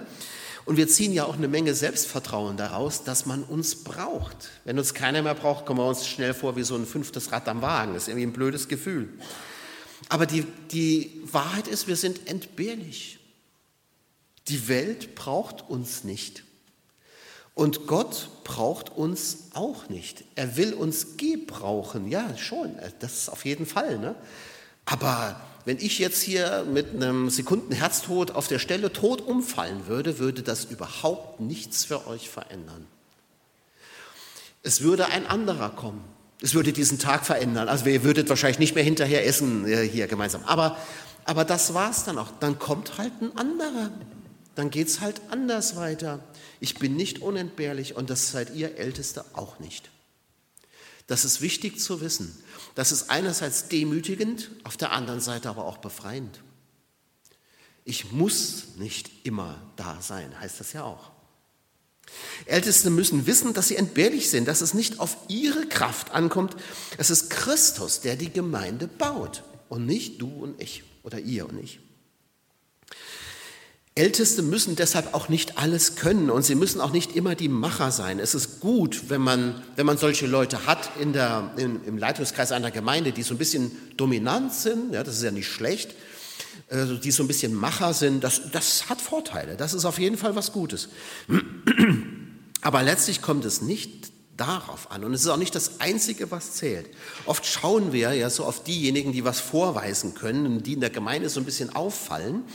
Und 0.69 0.77
wir 0.77 0.87
ziehen 0.87 1.13
ja 1.13 1.25
auch 1.25 1.33
eine 1.35 1.47
Menge 1.47 1.73
Selbstvertrauen 1.73 2.55
daraus, 2.55 3.03
dass 3.03 3.25
man 3.25 3.41
uns 3.41 3.83
braucht. 3.83 4.51
Wenn 4.65 4.77
uns 4.77 4.93
keiner 4.93 5.23
mehr 5.23 5.33
braucht, 5.33 5.65
kommen 5.65 5.79
wir 5.79 5.87
uns 5.87 6.05
schnell 6.05 6.35
vor 6.35 6.55
wie 6.57 6.61
so 6.61 6.75
ein 6.75 6.85
fünftes 6.85 7.31
Rad 7.31 7.47
am 7.47 7.63
Wagen. 7.63 7.95
Das 7.95 8.03
ist 8.03 8.09
irgendwie 8.09 8.27
ein 8.27 8.33
blödes 8.33 8.67
Gefühl. 8.67 9.09
Aber 10.09 10.27
die, 10.27 10.45
die 10.69 11.23
Wahrheit 11.23 11.67
ist, 11.67 11.87
wir 11.87 11.95
sind 11.95 12.29
entbehrlich. 12.29 13.17
Die 14.47 14.67
Welt 14.67 15.15
braucht 15.15 15.67
uns 15.67 16.03
nicht. 16.03 16.43
Und 17.55 17.87
Gott 17.87 18.29
braucht 18.43 18.91
uns 18.91 19.47
auch 19.55 19.89
nicht. 19.89 20.23
Er 20.35 20.55
will 20.55 20.75
uns 20.75 21.17
gebrauchen, 21.17 22.07
ja 22.07 22.37
schon, 22.37 22.75
das 22.99 23.21
ist 23.21 23.29
auf 23.29 23.43
jeden 23.43 23.65
Fall. 23.65 23.97
Ne? 23.97 24.13
Aber 24.89 25.39
wenn 25.65 25.77
ich 25.77 25.99
jetzt 25.99 26.21
hier 26.23 26.65
mit 26.65 26.95
einem 26.95 27.29
Sekundenherztod 27.29 28.31
auf 28.31 28.47
der 28.47 28.57
Stelle 28.57 28.91
tot 28.91 29.21
umfallen 29.21 29.85
würde, 29.85 30.17
würde 30.17 30.41
das 30.41 30.65
überhaupt 30.65 31.39
nichts 31.39 31.85
für 31.85 32.07
euch 32.07 32.29
verändern. 32.29 32.87
Es 34.63 34.81
würde 34.81 35.05
ein 35.05 35.27
anderer 35.27 35.69
kommen. 35.69 36.03
Es 36.41 36.55
würde 36.55 36.73
diesen 36.73 36.97
Tag 36.97 37.25
verändern. 37.25 37.69
Also 37.69 37.85
ihr 37.85 38.03
würdet 38.03 38.29
wahrscheinlich 38.29 38.57
nicht 38.57 38.73
mehr 38.73 38.83
hinterher 38.83 39.27
essen 39.27 39.67
äh, 39.67 39.87
hier 39.87 40.07
gemeinsam. 40.07 40.43
Aber 40.45 40.77
Aber 41.25 41.45
das 41.45 41.75
war's 41.75 42.05
dann 42.05 42.17
auch. 42.17 42.31
Dann 42.39 42.57
kommt 42.57 42.97
halt 42.97 43.13
ein 43.21 43.37
anderer. 43.37 43.91
Dann 44.55 44.71
geht's 44.71 45.01
halt 45.01 45.21
anders 45.29 45.75
weiter. 45.75 46.19
Ich 46.59 46.79
bin 46.79 46.95
nicht 46.95 47.21
unentbehrlich 47.21 47.95
und 47.95 48.09
das 48.09 48.31
seid 48.31 48.55
ihr 48.55 48.77
Älteste 48.77 49.23
auch 49.33 49.59
nicht. 49.59 49.91
Das 51.05 51.25
ist 51.25 51.41
wichtig 51.41 51.79
zu 51.79 52.01
wissen. 52.01 52.35
Das 52.79 52.93
ist 52.93 53.09
einerseits 53.09 53.67
demütigend, 53.67 54.51
auf 54.63 54.77
der 54.77 54.93
anderen 54.93 55.19
Seite 55.19 55.49
aber 55.49 55.65
auch 55.65 55.79
befreiend. 55.79 56.39
Ich 57.83 58.13
muss 58.13 58.77
nicht 58.77 59.11
immer 59.25 59.61
da 59.75 60.01
sein, 60.01 60.39
heißt 60.39 60.61
das 60.61 60.71
ja 60.71 60.85
auch. 60.85 61.11
Älteste 62.45 62.89
müssen 62.89 63.27
wissen, 63.27 63.53
dass 63.53 63.67
sie 63.67 63.75
entbehrlich 63.75 64.29
sind, 64.29 64.47
dass 64.47 64.61
es 64.61 64.73
nicht 64.73 65.01
auf 65.01 65.17
ihre 65.27 65.67
Kraft 65.67 66.11
ankommt. 66.11 66.55
Es 66.97 67.09
ist 67.09 67.29
Christus, 67.29 67.99
der 67.99 68.15
die 68.15 68.31
Gemeinde 68.31 68.87
baut 68.87 69.43
und 69.67 69.85
nicht 69.85 70.21
du 70.21 70.29
und 70.29 70.61
ich 70.61 70.85
oder 71.03 71.19
ihr 71.19 71.49
und 71.49 71.61
ich. 71.61 71.81
Älteste 73.99 74.41
müssen 74.43 74.77
deshalb 74.77 75.13
auch 75.13 75.27
nicht 75.27 75.57
alles 75.57 75.97
können 75.97 76.29
und 76.29 76.43
sie 76.43 76.55
müssen 76.55 76.79
auch 76.79 76.93
nicht 76.93 77.17
immer 77.17 77.35
die 77.35 77.49
Macher 77.49 77.91
sein. 77.91 78.19
Es 78.19 78.33
ist 78.33 78.61
gut, 78.61 79.09
wenn 79.09 79.19
man, 79.19 79.61
wenn 79.75 79.85
man 79.85 79.97
solche 79.97 80.25
Leute 80.25 80.65
hat 80.65 80.89
in 81.01 81.11
der, 81.11 81.51
in, 81.57 81.83
im 81.83 81.97
Leitungskreis 81.97 82.53
einer 82.53 82.71
Gemeinde, 82.71 83.11
die 83.11 83.23
so 83.23 83.33
ein 83.33 83.37
bisschen 83.37 83.71
dominant 83.97 84.53
sind, 84.53 84.93
ja, 84.93 85.03
das 85.03 85.17
ist 85.17 85.23
ja 85.23 85.31
nicht 85.31 85.49
schlecht, 85.49 85.95
also 86.69 86.95
die 86.95 87.11
so 87.11 87.23
ein 87.23 87.27
bisschen 87.27 87.53
Macher 87.53 87.93
sind, 87.93 88.23
das, 88.23 88.49
das 88.53 88.89
hat 88.89 89.01
Vorteile, 89.01 89.57
das 89.57 89.73
ist 89.73 89.83
auf 89.83 89.99
jeden 89.99 90.17
Fall 90.17 90.33
was 90.33 90.53
Gutes. 90.53 90.87
Aber 92.61 92.83
letztlich 92.83 93.21
kommt 93.21 93.43
es 93.43 93.61
nicht 93.61 94.13
darauf 94.37 94.91
an 94.91 95.03
und 95.03 95.13
es 95.13 95.23
ist 95.23 95.27
auch 95.27 95.35
nicht 95.35 95.55
das 95.55 95.81
Einzige, 95.81 96.31
was 96.31 96.53
zählt. 96.53 96.89
Oft 97.25 97.45
schauen 97.45 97.91
wir 97.91 98.13
ja 98.13 98.29
so 98.29 98.45
auf 98.45 98.63
diejenigen, 98.63 99.11
die 99.11 99.25
was 99.25 99.41
vorweisen 99.41 100.13
können, 100.13 100.63
die 100.63 100.71
in 100.71 100.79
der 100.79 100.89
Gemeinde 100.89 101.27
so 101.27 101.41
ein 101.41 101.45
bisschen 101.45 101.75
auffallen 101.75 102.45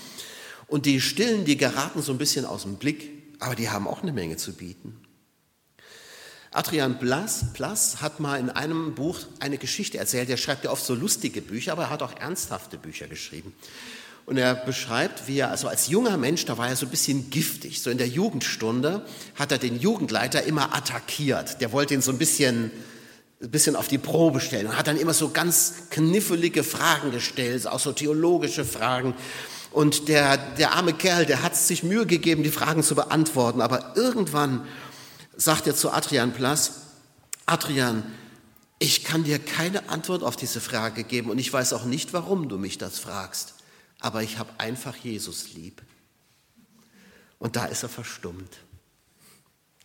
und 0.67 0.87
die 0.87 1.01
Stillen, 1.01 1.45
die 1.45 1.57
geraten 1.57 2.03
so 2.03 2.13
ein 2.13 2.19
bisschen 2.19 2.45
aus 2.45 2.63
dem 2.63 2.77
Blick, 2.77 3.11
aber 3.41 3.55
die 3.55 3.71
haben 3.71 3.87
auch 3.87 4.03
eine 4.03 4.13
Menge 4.13 4.37
zu 4.37 4.53
bieten. 4.53 5.01
Adrian 6.55 6.99
Blass, 6.99 7.53
Blass 7.53 8.01
hat 8.01 8.21
mal 8.21 8.39
in 8.39 8.49
einem 8.49 8.95
Buch 8.95 9.19
eine 9.41 9.59
Geschichte 9.59 9.99
erzählt. 9.99 10.31
Er 10.31 10.37
schreibt 10.37 10.65
ja 10.65 10.71
oft 10.71 10.85
so 10.87 10.95
lustige 10.95 11.43
Bücher, 11.43 11.73
aber 11.73 11.85
er 11.85 11.91
hat 11.91 12.03
auch 12.03 12.17
ernsthafte 12.17 12.79
Bücher 12.79 13.09
geschrieben. 13.09 13.53
Und 14.27 14.39
er 14.39 14.55
beschreibt, 14.55 15.27
wie 15.27 15.39
er, 15.39 15.51
also 15.51 15.67
als 15.69 15.89
junger 15.89 16.17
Mensch, 16.17 16.45
da 16.47 16.57
war 16.57 16.69
er 16.69 16.77
so 16.77 16.87
ein 16.87 16.91
bisschen 16.91 17.29
giftig. 17.29 17.83
So 17.83 17.91
in 17.91 17.99
der 17.99 18.07
Jugendstunde 18.07 19.05
hat 19.35 19.51
er 19.51 19.59
den 19.59 19.79
Jugendleiter 19.79 20.45
immer 20.45 20.75
attackiert. 20.75 21.61
Der 21.61 21.73
wollte 21.73 21.93
ihn 21.93 22.01
so 22.01 22.13
ein 22.13 22.19
bisschen, 22.19 22.71
ein 23.43 23.51
bisschen 23.51 23.75
auf 23.75 23.89
die 23.89 23.99
Probe 23.99 24.41
stellen 24.41 24.69
und 24.69 24.79
hat 24.79 24.87
dann 24.87 24.97
immer 24.97 25.13
so 25.13 25.31
ganz 25.31 25.75
kniffelige 25.91 26.63
Fragen 26.63 27.11
gestellt, 27.11 27.67
auch 27.67 27.81
so 27.81 27.93
theologische 27.93 28.65
Fragen. 28.65 29.15
Und 29.75 30.07
der, 30.07 30.37
der 30.37 30.75
arme 30.75 30.93
Kerl, 30.93 31.27
der 31.27 31.43
hat 31.43 31.57
sich 31.57 31.83
Mühe 31.83 32.07
gegeben, 32.07 32.45
die 32.45 32.53
Fragen 32.53 32.85
zu 32.85 32.95
beantworten. 32.95 33.61
Aber 33.61 33.97
irgendwann 33.97 34.65
sagt 35.37 35.67
er 35.67 35.75
zu 35.75 35.91
Adrian 35.91 36.33
Plass, 36.33 36.83
Adrian, 37.45 38.05
ich 38.79 39.03
kann 39.03 39.25
dir 39.25 39.41
keine 39.41 39.89
Antwort 39.89 40.23
auf 40.23 40.37
diese 40.37 40.61
Frage 40.61 41.03
geben 41.03 41.29
und 41.29 41.39
ich 41.39 41.53
weiß 41.53 41.73
auch 41.73 41.87
nicht, 41.87 42.13
warum 42.13 42.49
du 42.49 42.57
mich 42.57 42.79
das 42.79 43.01
fragst. 43.01 43.55
Aber 43.99 44.23
ich 44.23 44.39
habe 44.39 44.51
einfach 44.59 44.95
Jesus 44.95 45.55
lieb. 45.55 45.83
Und 47.41 47.57
da 47.57 47.65
ist 47.65 47.83
er 47.83 47.89
verstummt. 47.89 48.59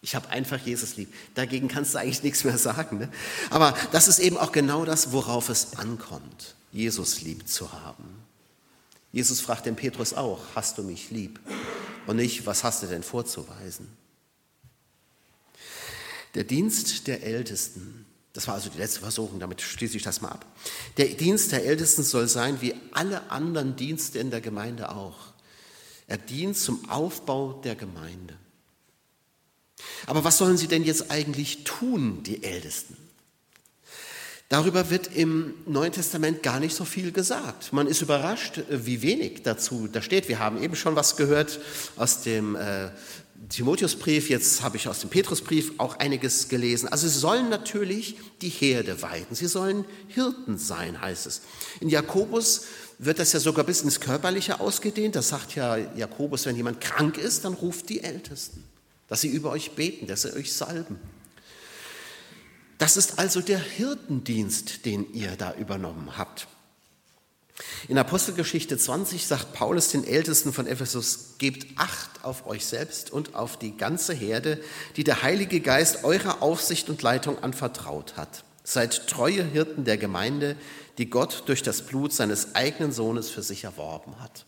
Ich 0.02 0.14
habe 0.14 0.30
einfach 0.30 0.60
Jesus 0.60 0.98
lieb. 0.98 1.12
Dagegen 1.34 1.68
kannst 1.68 1.96
du 1.96 1.98
eigentlich 1.98 2.22
nichts 2.22 2.44
mehr 2.44 2.60
sagen. 2.60 3.00
Ne? 3.00 3.10
Aber 3.50 3.76
das 3.92 4.08
ist 4.08 4.20
eben 4.20 4.38
auch 4.38 4.52
genau 4.52 4.86
das, 4.86 5.14
worauf 5.14 5.50
es 5.50 5.78
ankommt, 5.78 6.54
Jesus 6.72 7.22
lieb 7.22 7.48
zu 7.50 7.74
haben. 7.74 8.29
Jesus 9.12 9.42
fragt 9.42 9.66
den 9.66 9.76
Petrus 9.76 10.14
auch, 10.14 10.40
hast 10.56 10.78
du 10.78 10.84
mich 10.84 11.10
lieb? 11.10 11.40
Und 12.06 12.18
nicht, 12.18 12.46
was 12.46 12.64
hast 12.64 12.84
du 12.84 12.88
denn 12.88 13.04
vorzuweisen? 13.04 13.88
Der 16.36 16.44
Dienst 16.44 17.08
der 17.08 17.24
Ältesten, 17.24 18.06
das 18.34 18.48
war 18.48 18.56
also 18.56 18.70
die 18.70 18.78
letzte 18.78 19.00
Versuchung, 19.00 19.40
damit 19.40 19.62
schließe 19.62 19.98
ich 19.98 20.04
das 20.04 20.22
mal 20.22 20.30
ab. 20.30 20.46
Der 20.98 21.08
Dienst 21.08 21.52
der 21.52 21.66
Ältesten 21.66 22.04
soll 22.04 22.28
sein 22.28 22.62
wie 22.62 22.76
alle 22.92 23.32
anderen 23.32 23.76
Dienste 23.76 24.20
in 24.20 24.30
der 24.30 24.42
Gemeinde 24.42 24.92
auch. 24.92 25.18
Er 26.08 26.18
dient 26.18 26.58
zum 26.58 26.90
Aufbau 26.90 27.54
der 27.64 27.76
Gemeinde. 27.76 28.36
Aber 30.06 30.24
was 30.24 30.38
sollen 30.38 30.58
sie 30.58 30.68
denn 30.68 30.84
jetzt 30.84 31.10
eigentlich 31.10 31.64
tun, 31.64 32.24
die 32.24 32.44
Ältesten? 32.44 32.98
Darüber 34.50 34.90
wird 34.90 35.16
im 35.16 35.54
Neuen 35.68 35.92
Testament 35.92 36.42
gar 36.42 36.60
nicht 36.60 36.76
so 36.76 36.84
viel 36.84 37.12
gesagt. 37.12 37.72
Man 37.72 37.86
ist 37.86 38.02
überrascht, 38.02 38.58
äh, 38.58 38.86
wie 38.86 39.04
wenig 39.04 39.44
dazu 39.44 39.88
da 39.88 40.02
steht. 40.02 40.28
Wir 40.28 40.40
haben 40.40 40.62
eben 40.62 40.76
schon 40.76 40.96
was 40.96 41.16
gehört 41.16 41.60
aus 41.96 42.24
dem 42.24 42.56
äh, 42.56 42.90
Timotheusbrief, 43.48 44.30
jetzt 44.30 44.64
habe 44.64 44.78
ich 44.78 44.88
aus 44.88 45.00
dem 45.00 45.10
Petrusbrief 45.10 45.74
auch 45.78 45.98
einiges 46.00 46.50
gelesen. 46.50 46.90
Also 46.90 47.08
sie 47.08 47.18
sollen 47.18 47.50
natürlich 47.50 48.18
die 48.42 48.50
Herde 48.50 49.02
weiden, 49.02 49.34
sie 49.34 49.48
sollen 49.48 49.86
Hirten 50.08 50.58
sein, 50.58 51.00
heißt 51.00 51.26
es. 51.26 51.42
In 51.80 51.90
Jakobus 51.90 52.66
wird 52.98 53.18
das 53.18 53.32
ja 53.32 53.40
sogar 53.40 53.64
bis 53.64 53.82
ins 53.82 54.02
Körperliche 54.02 54.60
ausgedehnt. 54.60 55.16
Da 55.16 55.22
sagt 55.22 55.56
ja 55.56 55.78
Jakobus, 55.78 56.46
wenn 56.46 56.56
jemand 56.56 56.82
krank 56.82 57.18
ist, 57.18 57.46
dann 57.46 57.54
ruft 57.54 57.88
die 57.90 58.04
Ältesten, 58.04 58.64
dass 59.08 59.22
sie 59.22 59.30
über 59.30 59.52
euch 59.52 59.72
beten, 59.72 60.06
dass 60.08 60.24
sie 60.24 60.36
euch 60.36 60.52
salben. 60.52 61.00
Das 62.80 62.96
ist 62.96 63.20
also 63.20 63.42
der 63.42 63.60
Hirtendienst, 63.60 64.86
den 64.86 65.14
ihr 65.14 65.36
da 65.36 65.54
übernommen 65.54 66.18
habt. 66.18 66.48
In 67.90 67.98
Apostelgeschichte 67.98 68.78
20 68.78 69.28
sagt 69.28 69.52
Paulus 69.52 69.90
den 69.90 70.08
Ältesten 70.08 70.54
von 70.54 70.66
Ephesus, 70.66 71.36
gebt 71.40 71.78
Acht 71.78 72.24
auf 72.24 72.48
euch 72.48 72.66
selbst 72.66 73.12
und 73.12 73.36
auf 73.36 73.60
die 73.60 73.76
ganze 73.76 74.14
Herde, 74.14 74.64
die 74.96 75.04
der 75.04 75.24
Heilige 75.24 75.60
Geist 75.60 76.06
eurer 76.06 76.42
Aufsicht 76.42 76.90
und 76.90 77.02
Leitung 77.02 77.44
anvertraut 77.44 78.16
hat. 78.16 78.46
Seid 78.64 79.08
treue 79.08 79.44
Hirten 79.44 79.84
der 79.84 79.98
Gemeinde, 79.98 80.56
die 80.98 81.10
Gott 81.10 81.44
durch 81.48 81.62
das 81.62 81.82
Blut 81.82 82.14
seines 82.14 82.56
eigenen 82.56 82.94
Sohnes 82.94 83.30
für 83.30 83.44
sich 83.44 83.66
erworben 83.66 84.22
hat. 84.22 84.46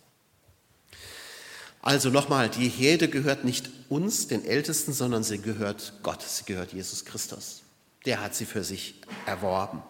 Also 1.82 2.10
nochmal, 2.10 2.48
die 2.48 2.70
Herde 2.70 3.10
gehört 3.10 3.44
nicht 3.44 3.70
uns, 3.90 4.28
den 4.28 4.46
Ältesten, 4.46 4.94
sondern 4.94 5.24
sie 5.24 5.40
gehört 5.40 5.94
Gott, 6.02 6.22
sie 6.22 6.46
gehört 6.46 6.72
Jesus 6.72 7.04
Christus 7.04 7.61
der 8.06 8.22
hat 8.22 8.36
sie 8.36 8.46
für 8.46 8.64
sich 8.64 8.96
erworben. 9.26 9.82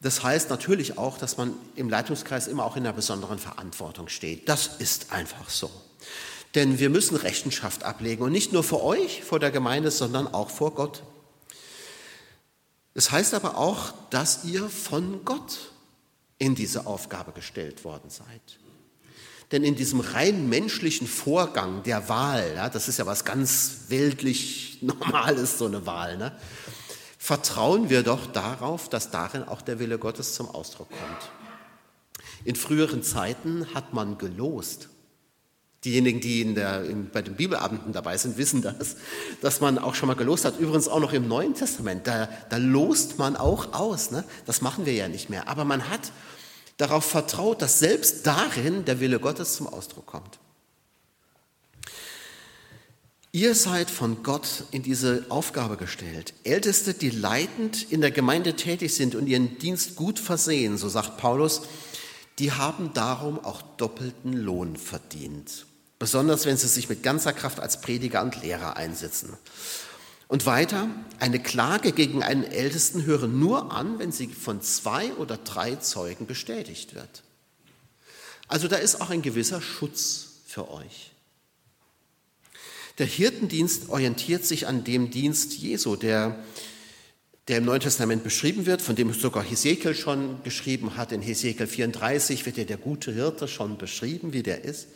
Das 0.00 0.24
heißt 0.24 0.50
natürlich 0.50 0.98
auch, 0.98 1.16
dass 1.16 1.36
man 1.36 1.54
im 1.76 1.88
Leitungskreis 1.88 2.48
immer 2.48 2.64
auch 2.64 2.76
in 2.76 2.84
einer 2.84 2.92
besonderen 2.92 3.38
Verantwortung 3.38 4.08
steht. 4.08 4.48
Das 4.48 4.66
ist 4.78 5.12
einfach 5.12 5.48
so. 5.48 5.70
Denn 6.56 6.78
wir 6.80 6.90
müssen 6.90 7.16
Rechenschaft 7.16 7.84
ablegen 7.84 8.24
und 8.24 8.32
nicht 8.32 8.52
nur 8.52 8.64
vor 8.64 8.82
euch, 8.82 9.22
vor 9.22 9.38
der 9.38 9.52
Gemeinde, 9.52 9.90
sondern 9.90 10.26
auch 10.26 10.50
vor 10.50 10.74
Gott. 10.74 11.02
Das 12.94 13.10
heißt 13.10 13.32
aber 13.34 13.56
auch, 13.56 13.94
dass 14.10 14.44
ihr 14.44 14.68
von 14.68 15.24
Gott 15.24 15.72
in 16.38 16.54
diese 16.54 16.86
Aufgabe 16.86 17.32
gestellt 17.32 17.84
worden 17.84 18.10
seid. 18.10 18.58
Denn 19.52 19.64
in 19.64 19.76
diesem 19.76 20.00
rein 20.00 20.48
menschlichen 20.48 21.06
Vorgang 21.06 21.82
der 21.84 22.08
Wahl, 22.08 22.54
ja, 22.56 22.68
das 22.68 22.88
ist 22.88 22.98
ja 22.98 23.06
was 23.06 23.24
ganz 23.24 23.84
weltlich 23.88 24.78
Normales, 24.82 25.58
so 25.58 25.66
eine 25.66 25.86
Wahl, 25.86 26.16
ne, 26.16 26.36
vertrauen 27.22 27.88
wir 27.88 28.02
doch 28.02 28.26
darauf, 28.26 28.88
dass 28.88 29.12
darin 29.12 29.44
auch 29.44 29.62
der 29.62 29.78
Wille 29.78 29.96
Gottes 29.96 30.34
zum 30.34 30.50
Ausdruck 30.50 30.88
kommt. 30.88 31.30
In 32.44 32.56
früheren 32.56 33.04
Zeiten 33.04 33.64
hat 33.74 33.94
man 33.94 34.18
gelost. 34.18 34.88
Diejenigen, 35.84 36.20
die 36.20 36.42
in 36.42 36.56
der, 36.56 36.82
in, 36.82 37.10
bei 37.10 37.22
den 37.22 37.36
Bibelabenden 37.36 37.92
dabei 37.92 38.16
sind, 38.16 38.38
wissen 38.38 38.60
das, 38.60 38.96
dass 39.40 39.60
man 39.60 39.78
auch 39.78 39.94
schon 39.94 40.08
mal 40.08 40.16
gelost 40.16 40.44
hat. 40.44 40.58
Übrigens 40.58 40.88
auch 40.88 40.98
noch 40.98 41.12
im 41.12 41.28
Neuen 41.28 41.54
Testament. 41.54 42.08
Da, 42.08 42.28
da 42.50 42.56
lost 42.56 43.20
man 43.20 43.36
auch 43.36 43.72
aus. 43.72 44.10
Ne? 44.10 44.24
Das 44.44 44.60
machen 44.60 44.84
wir 44.84 44.92
ja 44.92 45.06
nicht 45.06 45.30
mehr. 45.30 45.46
Aber 45.46 45.64
man 45.64 45.88
hat 45.90 46.10
darauf 46.76 47.04
vertraut, 47.04 47.62
dass 47.62 47.78
selbst 47.78 48.26
darin 48.26 48.84
der 48.84 48.98
Wille 48.98 49.20
Gottes 49.20 49.54
zum 49.54 49.68
Ausdruck 49.68 50.06
kommt. 50.06 50.40
Ihr 53.34 53.54
seid 53.54 53.90
von 53.90 54.22
Gott 54.22 54.64
in 54.72 54.82
diese 54.82 55.24
Aufgabe 55.30 55.78
gestellt. 55.78 56.34
Älteste, 56.44 56.92
die 56.92 57.08
leitend 57.08 57.90
in 57.90 58.02
der 58.02 58.10
Gemeinde 58.10 58.56
tätig 58.56 58.94
sind 58.94 59.14
und 59.14 59.26
ihren 59.26 59.58
Dienst 59.58 59.96
gut 59.96 60.18
versehen, 60.18 60.76
so 60.76 60.90
sagt 60.90 61.16
Paulus, 61.16 61.62
die 62.38 62.52
haben 62.52 62.92
darum 62.92 63.42
auch 63.42 63.62
doppelten 63.78 64.34
Lohn 64.34 64.76
verdient. 64.76 65.64
Besonders 65.98 66.44
wenn 66.44 66.58
sie 66.58 66.68
sich 66.68 66.90
mit 66.90 67.02
ganzer 67.02 67.32
Kraft 67.32 67.58
als 67.58 67.80
Prediger 67.80 68.20
und 68.22 68.42
Lehrer 68.42 68.76
einsetzen. 68.76 69.32
Und 70.28 70.44
weiter, 70.44 70.90
eine 71.18 71.40
Klage 71.40 71.92
gegen 71.92 72.22
einen 72.22 72.44
Ältesten 72.44 73.06
höre 73.06 73.28
nur 73.28 73.72
an, 73.72 73.98
wenn 73.98 74.12
sie 74.12 74.26
von 74.26 74.60
zwei 74.60 75.10
oder 75.14 75.38
drei 75.38 75.76
Zeugen 75.76 76.26
bestätigt 76.26 76.94
wird. 76.94 77.22
Also 78.46 78.68
da 78.68 78.76
ist 78.76 79.00
auch 79.00 79.08
ein 79.08 79.22
gewisser 79.22 79.62
Schutz 79.62 80.32
für 80.46 80.70
euch. 80.70 81.11
Der 82.98 83.06
Hirtendienst 83.06 83.88
orientiert 83.88 84.44
sich 84.44 84.66
an 84.66 84.84
dem 84.84 85.10
Dienst 85.10 85.54
Jesu, 85.54 85.96
der, 85.96 86.36
der 87.48 87.58
im 87.58 87.64
Neuen 87.64 87.80
Testament 87.80 88.22
beschrieben 88.22 88.66
wird, 88.66 88.82
von 88.82 88.96
dem 88.96 89.12
sogar 89.14 89.42
Hesekiel 89.42 89.94
schon 89.94 90.42
geschrieben 90.42 90.96
hat. 90.96 91.10
In 91.10 91.22
Hesekiel 91.22 91.66
34 91.66 92.44
wird 92.44 92.58
ja 92.58 92.64
der 92.64 92.76
gute 92.76 93.12
Hirte 93.12 93.48
schon 93.48 93.78
beschrieben, 93.78 94.34
wie 94.34 94.42
der 94.42 94.64
ist, 94.64 94.88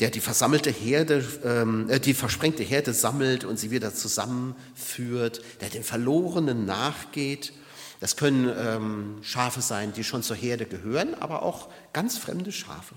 der 0.00 0.10
die 0.10 0.20
versammelte 0.20 0.70
Herde, 0.70 1.24
ähm, 1.44 1.88
äh, 1.88 2.00
die 2.00 2.14
versprengte 2.14 2.64
Herde 2.64 2.92
sammelt 2.92 3.44
und 3.44 3.58
sie 3.58 3.70
wieder 3.70 3.94
zusammenführt, 3.94 5.40
der 5.60 5.68
den 5.68 5.84
Verlorenen 5.84 6.64
nachgeht. 6.64 7.52
Das 8.00 8.16
können 8.16 8.50
ähm, 8.58 9.18
Schafe 9.22 9.60
sein, 9.60 9.92
die 9.92 10.02
schon 10.02 10.24
zur 10.24 10.36
Herde 10.36 10.66
gehören, 10.66 11.14
aber 11.14 11.42
auch 11.42 11.68
ganz 11.92 12.18
fremde 12.18 12.50
Schafe. 12.50 12.96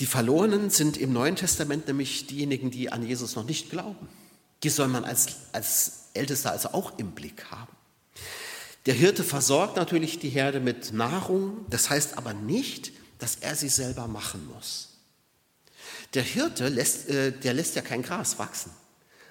Die 0.00 0.06
Verlorenen 0.06 0.70
sind 0.70 0.96
im 0.96 1.12
Neuen 1.12 1.36
Testament 1.36 1.86
nämlich 1.86 2.26
diejenigen, 2.26 2.70
die 2.70 2.90
an 2.90 3.06
Jesus 3.06 3.36
noch 3.36 3.44
nicht 3.44 3.70
glauben. 3.70 4.08
Die 4.62 4.70
soll 4.70 4.88
man 4.88 5.04
als, 5.04 5.36
als 5.52 6.08
Ältester 6.14 6.50
also 6.50 6.70
auch 6.70 6.98
im 6.98 7.12
Blick 7.12 7.44
haben. 7.50 7.72
Der 8.86 8.94
Hirte 8.94 9.24
versorgt 9.24 9.76
natürlich 9.76 10.18
die 10.18 10.28
Herde 10.28 10.60
mit 10.60 10.92
Nahrung, 10.92 11.64
das 11.70 11.90
heißt 11.90 12.18
aber 12.18 12.34
nicht, 12.34 12.92
dass 13.18 13.36
er 13.36 13.54
sie 13.56 13.68
selber 13.68 14.08
machen 14.08 14.46
muss. 14.54 14.90
Der 16.12 16.22
Hirte 16.22 16.68
lässt, 16.68 17.08
äh, 17.08 17.32
der 17.32 17.54
lässt 17.54 17.76
ja 17.76 17.82
kein 17.82 18.02
Gras 18.02 18.38
wachsen, 18.38 18.72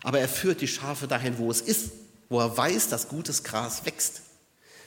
aber 0.01 0.20
er 0.20 0.29
führt 0.29 0.62
die 0.62 0.67
Schafe 0.67 1.08
dahin, 1.08 1.38
wo 1.38 1.51
es 1.51 1.62
ist, 1.62 1.91
wo 2.29 2.39
er 2.39 2.55
weiß, 2.58 2.89
dass 2.89 3.10
gutes 3.10 3.43
Gras 3.43 3.86
wächst. 3.86 4.22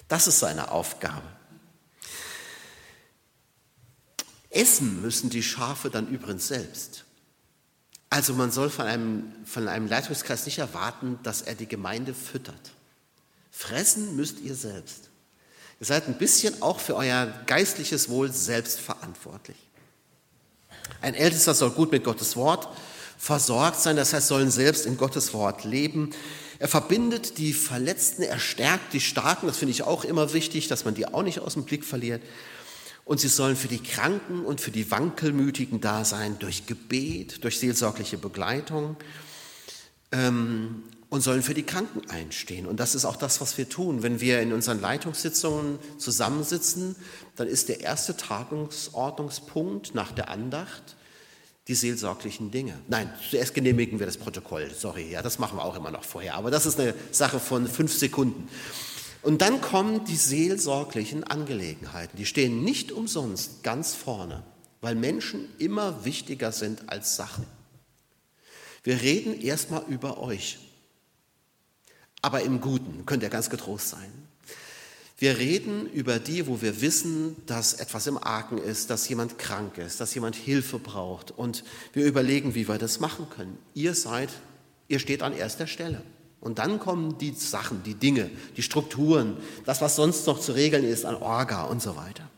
Das 0.09 0.27
ist 0.27 0.41
seine 0.41 0.73
Aufgabe. 0.73 1.27
Essen 4.57 5.03
müssen 5.03 5.31
die 5.31 5.43
Schafe 5.43 5.91
dann 5.91 6.09
übrigens 6.09 6.49
selbst. 6.49 7.05
Also 8.11 8.35
man 8.35 8.51
soll 8.51 8.71
von 8.71 8.87
einem, 8.87 9.33
von 9.45 9.69
einem 9.69 9.89
Leitungskreis 9.89 10.47
nicht 10.47 10.59
erwarten, 10.59 11.19
dass 11.23 11.43
er 11.43 11.55
die 11.55 11.67
Gemeinde 11.67 12.15
füttert. 12.15 12.73
Fressen 13.51 14.17
müsst 14.17 14.41
ihr 14.41 14.55
selbst. 14.55 15.11
Ihr 15.81 15.87
seid 15.87 16.07
ein 16.09 16.19
bisschen 16.19 16.63
auch 16.63 16.81
für 16.81 16.97
euer 16.97 17.27
geistliches 17.47 18.09
Wohl 18.09 18.33
selbst 18.33 18.81
verantwortlich. 18.81 19.57
Ein 21.01 21.15
Ältester 21.15 21.55
soll 21.55 21.71
gut 21.71 21.93
mit 21.93 22.05
Gottes 22.05 22.37
Wort 22.37 22.69
versorgt 23.19 23.81
sein, 23.81 23.97
das 23.97 24.13
heißt, 24.13 24.29
sollen 24.29 24.51
selbst 24.51 24.87
in 24.87 24.97
Gottes 24.97 25.33
Wort 25.33 25.65
leben. 25.65 26.11
Er 26.59 26.69
verbindet 26.69 27.39
die 27.39 27.53
Verletzten, 27.53 28.23
er 28.23 28.39
stärkt 28.39 28.93
die 28.93 29.01
Starken, 29.01 29.47
das 29.47 29.59
finde 29.59 29.73
ich 29.73 29.83
auch 29.83 30.05
immer 30.05 30.33
wichtig, 30.33 30.69
dass 30.69 30.85
man 30.85 30.95
die 30.95 31.07
auch 31.07 31.23
nicht 31.23 31.41
aus 31.41 31.55
dem 31.55 31.65
Blick 31.65 31.85
verliert. 31.85 32.23
Und 33.07 33.21
sie 33.21 33.29
sollen 33.29 33.55
für 33.55 33.69
die 33.69 33.79
Kranken 33.79 34.45
und 34.45 34.61
für 34.61 34.73
die 34.73 34.91
Wankelmütigen 34.91 35.81
da 35.81 36.05
sein, 36.05 36.41
durch 36.41 36.67
Gebet, 36.67 37.45
durch 37.45 37.61
seelsorgliche 37.61 38.19
Begleitung 38.19 38.97
ähm, 40.11 40.83
und 41.09 41.21
sollen 41.21 41.45
für 41.45 41.55
die 41.55 41.63
Kranken 41.63 42.11
einstehen. 42.11 42.67
Und 42.67 42.81
das 42.81 42.97
ist 42.97 43.05
auch 43.05 43.15
das, 43.15 43.41
was 43.41 43.57
wir 43.59 43.69
tun. 43.69 44.03
Wenn 44.03 44.21
wir 44.21 44.41
in 44.41 44.53
unseren 44.53 44.81
Leitungssitzungen 44.81 45.79
zusammensitzen, 45.99 46.97
dann 47.37 47.47
ist 47.47 47.69
der 47.69 47.81
erste 47.81 48.17
Tagungsordnungspunkt 48.17 49.95
nach 49.95 50.11
der 50.11 50.29
Andacht 50.29 50.97
die 51.69 51.77
seelsorglichen 51.77 52.51
Dinge. 52.51 52.75
Nein, 52.89 53.09
zuerst 53.31 53.55
genehmigen 53.55 54.01
wir 54.01 54.07
das 54.07 54.17
Protokoll. 54.17 54.69
Sorry, 54.77 55.13
ja, 55.13 55.23
das 55.23 55.39
machen 55.39 55.59
wir 55.59 55.65
auch 55.65 55.77
immer 55.77 55.93
noch 55.93 56.03
vorher. 56.03 56.35
Aber 56.35 56.51
das 56.51 56.67
ist 56.67 56.81
eine 56.81 56.93
Sache 57.13 57.39
von 57.39 57.69
fünf 57.69 57.97
Sekunden. 57.97 58.49
Und 59.27 59.43
dann 59.43 59.61
kommen 59.61 60.05
die 60.05 60.15
seelsorglichen 60.15 61.25
Angelegenheiten. 61.25 62.17
Die 62.17 62.27
stehen 62.27 62.63
nicht 62.63 62.93
umsonst 62.93 63.65
ganz 63.65 63.93
vorne, 63.93 64.45
weil 64.81 64.95
Menschen 64.95 65.49
immer 65.59 66.05
wichtiger 66.05 66.53
sind 66.53 66.89
als 66.91 67.17
Sachen. 67.17 67.45
Wir 68.85 69.03
reden 69.03 69.41
erstmal 69.41 69.83
über 69.89 70.19
euch, 70.19 70.61
aber 72.23 72.43
im 72.43 72.61
Guten 72.61 73.05
könnt 73.05 73.25
ihr 73.25 73.29
ganz 73.29 73.51
getrost 73.51 73.89
sein. 73.89 74.13
Wir 75.19 75.39
reden 75.39 75.91
über 75.91 76.21
die, 76.21 76.47
wo 76.47 76.63
wir 76.63 76.81
wissen, 76.81 77.35
dass 77.47 77.75
etwas 77.75 78.07
im 78.07 78.19
Argen 78.19 78.59
ist, 78.59 78.91
dass 78.91 79.09
jemand 79.09 79.41
krank 79.41 79.77
ist, 79.79 80.01
dass 80.01 80.15
jemand 80.15 80.37
Hilfe 80.37 80.79
braucht. 80.79 81.33
Und 81.33 81.65
wir 81.95 82.07
überlegen, 82.07 82.55
wie 82.55 82.69
wir 82.69 82.79
das 82.79 83.01
machen 83.01 83.27
können. 83.29 83.59
Ihr 83.75 83.97
seid, 83.97 84.29
ihr 84.87 85.01
steht 85.01 85.23
an 85.23 85.37
erster 85.37 85.67
Stelle. 85.67 86.03
Und 86.47 86.61
dann 86.61 86.79
kommen 86.79 87.19
die 87.19 87.33
Sachen, 87.33 87.83
die 87.83 87.95
Dinge, 87.95 88.31
die 88.57 88.63
Strukturen, 88.63 89.37
das, 89.65 89.81
was 89.81 89.97
sonst 89.97 90.29
noch 90.29 90.39
zu 90.39 90.53
regeln 90.53 90.85
ist 90.85 91.05
an 91.05 91.17
Orga 91.17 91.65
und 91.65 91.83
so 91.83 91.97
weiter. 91.97 92.31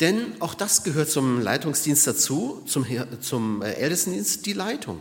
Denn 0.00 0.34
auch 0.40 0.54
das 0.54 0.82
gehört 0.82 1.08
zum 1.08 1.40
Leitungsdienst 1.40 2.04
dazu, 2.04 2.60
zum, 2.66 2.84
zum 3.20 3.62
äh, 3.62 3.74
Ältestendienst, 3.74 4.44
die 4.44 4.54
Leitung. 4.54 4.98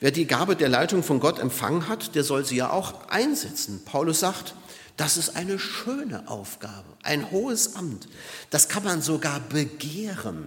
Wer 0.00 0.10
die 0.10 0.24
Gabe 0.24 0.56
der 0.56 0.70
Leitung 0.70 1.02
von 1.02 1.20
Gott 1.20 1.38
empfangen 1.38 1.86
hat, 1.86 2.14
der 2.14 2.24
soll 2.24 2.46
sie 2.46 2.56
ja 2.56 2.70
auch 2.70 3.08
einsetzen. 3.10 3.82
Paulus 3.84 4.20
sagt, 4.20 4.54
das 4.96 5.18
ist 5.18 5.36
eine 5.36 5.58
schöne 5.58 6.28
Aufgabe, 6.28 6.88
ein 7.02 7.30
hohes 7.30 7.76
Amt. 7.76 8.08
Das 8.48 8.70
kann 8.70 8.84
man 8.84 9.02
sogar 9.02 9.40
begehren. 9.40 10.46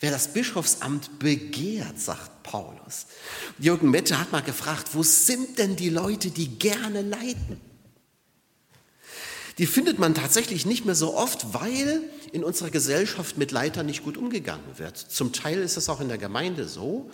Wer 0.00 0.12
das 0.12 0.32
Bischofsamt 0.32 1.18
begehrt, 1.18 1.98
sagt 1.98 2.42
Paulus. 2.44 3.06
Jürgen 3.58 3.90
Mette 3.90 4.18
hat 4.18 4.30
mal 4.30 4.42
gefragt, 4.42 4.90
wo 4.92 5.02
sind 5.02 5.58
denn 5.58 5.74
die 5.74 5.90
Leute, 5.90 6.30
die 6.30 6.46
gerne 6.58 7.02
leiten? 7.02 7.60
Die 9.58 9.66
findet 9.66 9.98
man 9.98 10.14
tatsächlich 10.14 10.66
nicht 10.66 10.84
mehr 10.84 10.94
so 10.94 11.16
oft, 11.16 11.52
weil 11.52 12.02
in 12.30 12.44
unserer 12.44 12.70
Gesellschaft 12.70 13.38
mit 13.38 13.50
Leitern 13.50 13.86
nicht 13.86 14.04
gut 14.04 14.16
umgegangen 14.16 14.64
wird. 14.76 14.96
Zum 14.96 15.32
Teil 15.32 15.58
ist 15.58 15.76
es 15.76 15.88
auch 15.88 16.00
in 16.00 16.06
der 16.06 16.18
Gemeinde 16.18 16.68
so. 16.68 17.10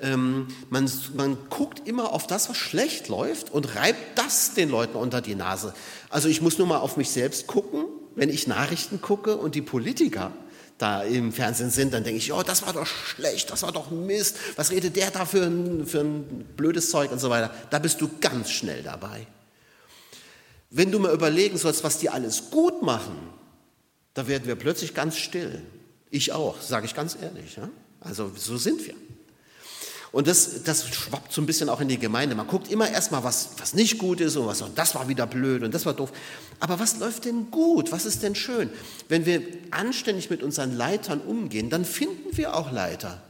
Ähm, 0.00 0.48
man, 0.70 0.90
man 1.14 1.36
guckt 1.50 1.86
immer 1.86 2.12
auf 2.12 2.26
das, 2.26 2.48
was 2.48 2.56
schlecht 2.56 3.08
läuft 3.08 3.50
und 3.50 3.76
reibt 3.76 4.18
das 4.18 4.54
den 4.54 4.70
Leuten 4.70 4.96
unter 4.96 5.20
die 5.20 5.34
Nase. 5.34 5.74
Also 6.08 6.28
ich 6.28 6.40
muss 6.40 6.56
nur 6.56 6.66
mal 6.66 6.78
auf 6.78 6.96
mich 6.96 7.10
selbst 7.10 7.46
gucken, 7.46 7.84
wenn 8.14 8.30
ich 8.30 8.46
Nachrichten 8.46 9.02
gucke 9.02 9.36
und 9.36 9.54
die 9.54 9.60
Politiker 9.60 10.32
da 10.82 11.02
im 11.02 11.32
Fernsehen 11.32 11.70
sind, 11.70 11.94
dann 11.94 12.02
denke 12.02 12.18
ich, 12.18 12.32
oh, 12.32 12.42
das 12.42 12.66
war 12.66 12.72
doch 12.72 12.86
schlecht, 12.86 13.50
das 13.50 13.62
war 13.62 13.70
doch 13.70 13.90
Mist, 13.92 14.36
was 14.56 14.72
redet 14.72 14.96
der 14.96 15.12
da 15.12 15.24
für 15.24 15.44
ein, 15.44 15.86
für 15.86 16.00
ein 16.00 16.44
blödes 16.56 16.90
Zeug 16.90 17.12
und 17.12 17.20
so 17.20 17.30
weiter. 17.30 17.54
Da 17.70 17.78
bist 17.78 18.00
du 18.00 18.10
ganz 18.20 18.50
schnell 18.50 18.82
dabei. 18.82 19.26
Wenn 20.70 20.90
du 20.90 20.98
mal 20.98 21.14
überlegen 21.14 21.56
sollst, 21.56 21.84
was 21.84 21.98
die 21.98 22.10
alles 22.10 22.50
gut 22.50 22.82
machen, 22.82 23.16
da 24.14 24.26
werden 24.26 24.46
wir 24.46 24.56
plötzlich 24.56 24.92
ganz 24.92 25.16
still. 25.16 25.62
Ich 26.10 26.32
auch, 26.32 26.60
sage 26.60 26.86
ich 26.86 26.94
ganz 26.94 27.16
ehrlich. 27.20 27.56
Ja? 27.56 27.68
Also 28.00 28.32
so 28.34 28.56
sind 28.56 28.84
wir. 28.84 28.94
Und 30.12 30.26
das, 30.26 30.62
das 30.62 30.86
schwappt 30.88 31.32
so 31.32 31.40
ein 31.40 31.46
bisschen 31.46 31.70
auch 31.70 31.80
in 31.80 31.88
die 31.88 31.98
Gemeinde. 31.98 32.34
Man 32.34 32.46
guckt 32.46 32.70
immer 32.70 32.88
erstmal, 32.88 33.24
was, 33.24 33.50
was 33.56 33.72
nicht 33.72 33.96
gut 33.96 34.20
ist 34.20 34.36
und 34.36 34.46
was, 34.46 34.60
und 34.60 34.76
das 34.76 34.94
war 34.94 35.08
wieder 35.08 35.26
blöd 35.26 35.62
und 35.62 35.72
das 35.72 35.86
war 35.86 35.94
doof. 35.94 36.12
Aber 36.60 36.78
was 36.78 36.98
läuft 36.98 37.24
denn 37.24 37.50
gut? 37.50 37.92
Was 37.92 38.04
ist 38.04 38.22
denn 38.22 38.34
schön? 38.34 38.68
Wenn 39.08 39.24
wir 39.24 39.42
anständig 39.70 40.28
mit 40.28 40.42
unseren 40.42 40.76
Leitern 40.76 41.22
umgehen, 41.22 41.70
dann 41.70 41.86
finden 41.86 42.36
wir 42.36 42.54
auch 42.54 42.70
Leiter. 42.70 43.22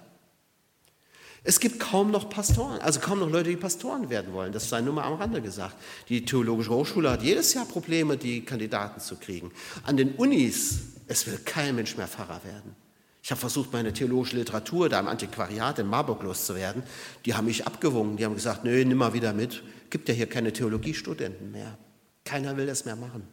Es 1.45 1.61
gibt 1.61 1.79
kaum 1.79 2.11
noch 2.11 2.29
Pastoren, 2.29 2.81
also 2.81 2.99
kaum 2.99 3.21
noch 3.21 3.31
Leute, 3.31 3.51
die 3.51 3.57
Pastoren 3.57 4.11
werden 4.11 4.33
wollen. 4.33 4.53
Das 4.53 4.69
sei 4.69 4.81
nur 4.81 4.95
mal 4.95 5.05
am 5.05 5.15
Rande 5.15 5.41
gesagt. 5.41 5.77
Die 6.09 6.25
Theologische 6.25 6.71
Hochschule 6.71 7.11
hat 7.11 7.23
jedes 7.23 7.55
Jahr 7.55 7.65
Probleme, 7.65 8.17
die 8.17 8.45
Kandidaten 8.45 9.01
zu 9.01 9.17
kriegen. 9.17 9.53
An 9.85 9.97
den 9.97 10.15
Unis, 10.15 10.81
es 11.07 11.27
will 11.27 11.39
kein 11.45 11.77
Mensch 11.77 11.97
mehr 11.97 12.09
Pfarrer 12.09 12.41
werden. 12.45 12.82
Ich 13.23 13.31
habe 13.31 13.41
versucht, 13.41 13.73
meine 13.73 13.93
theologische 13.93 14.37
Literatur 14.37 14.89
da 14.89 14.99
im 14.99 15.07
Antiquariat 15.07 15.79
in 15.79 15.87
Marburg 15.87 16.23
loszuwerden. 16.23 16.83
Die 17.25 17.35
haben 17.35 17.45
mich 17.45 17.67
abgewungen. 17.67 18.17
Die 18.17 18.25
haben 18.25 18.35
gesagt, 18.35 18.65
nö, 18.65 18.85
nimm 18.85 18.99
mal 18.99 19.13
wieder 19.13 19.33
mit. 19.33 19.63
Gibt 19.91 20.09
ja 20.09 20.15
hier 20.15 20.29
keine 20.29 20.53
Theologiestudenten 20.53 21.53
mehr. 21.53 21.79
Keiner 22.25 22.57
will 22.57 22.67
das 22.67 22.85
mehr 22.85 22.97
machen. 22.97 23.27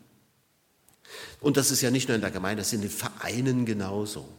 Und 1.40 1.58
das 1.58 1.72
ist 1.72 1.82
ja 1.82 1.90
nicht 1.90 2.08
nur 2.08 2.16
in 2.16 2.22
der 2.22 2.30
Gemeinde, 2.30 2.62
das 2.62 2.70
sind 2.70 2.84
in 2.84 2.90
den 2.90 2.96
Vereinen 2.96 3.66
genauso. 3.66 4.30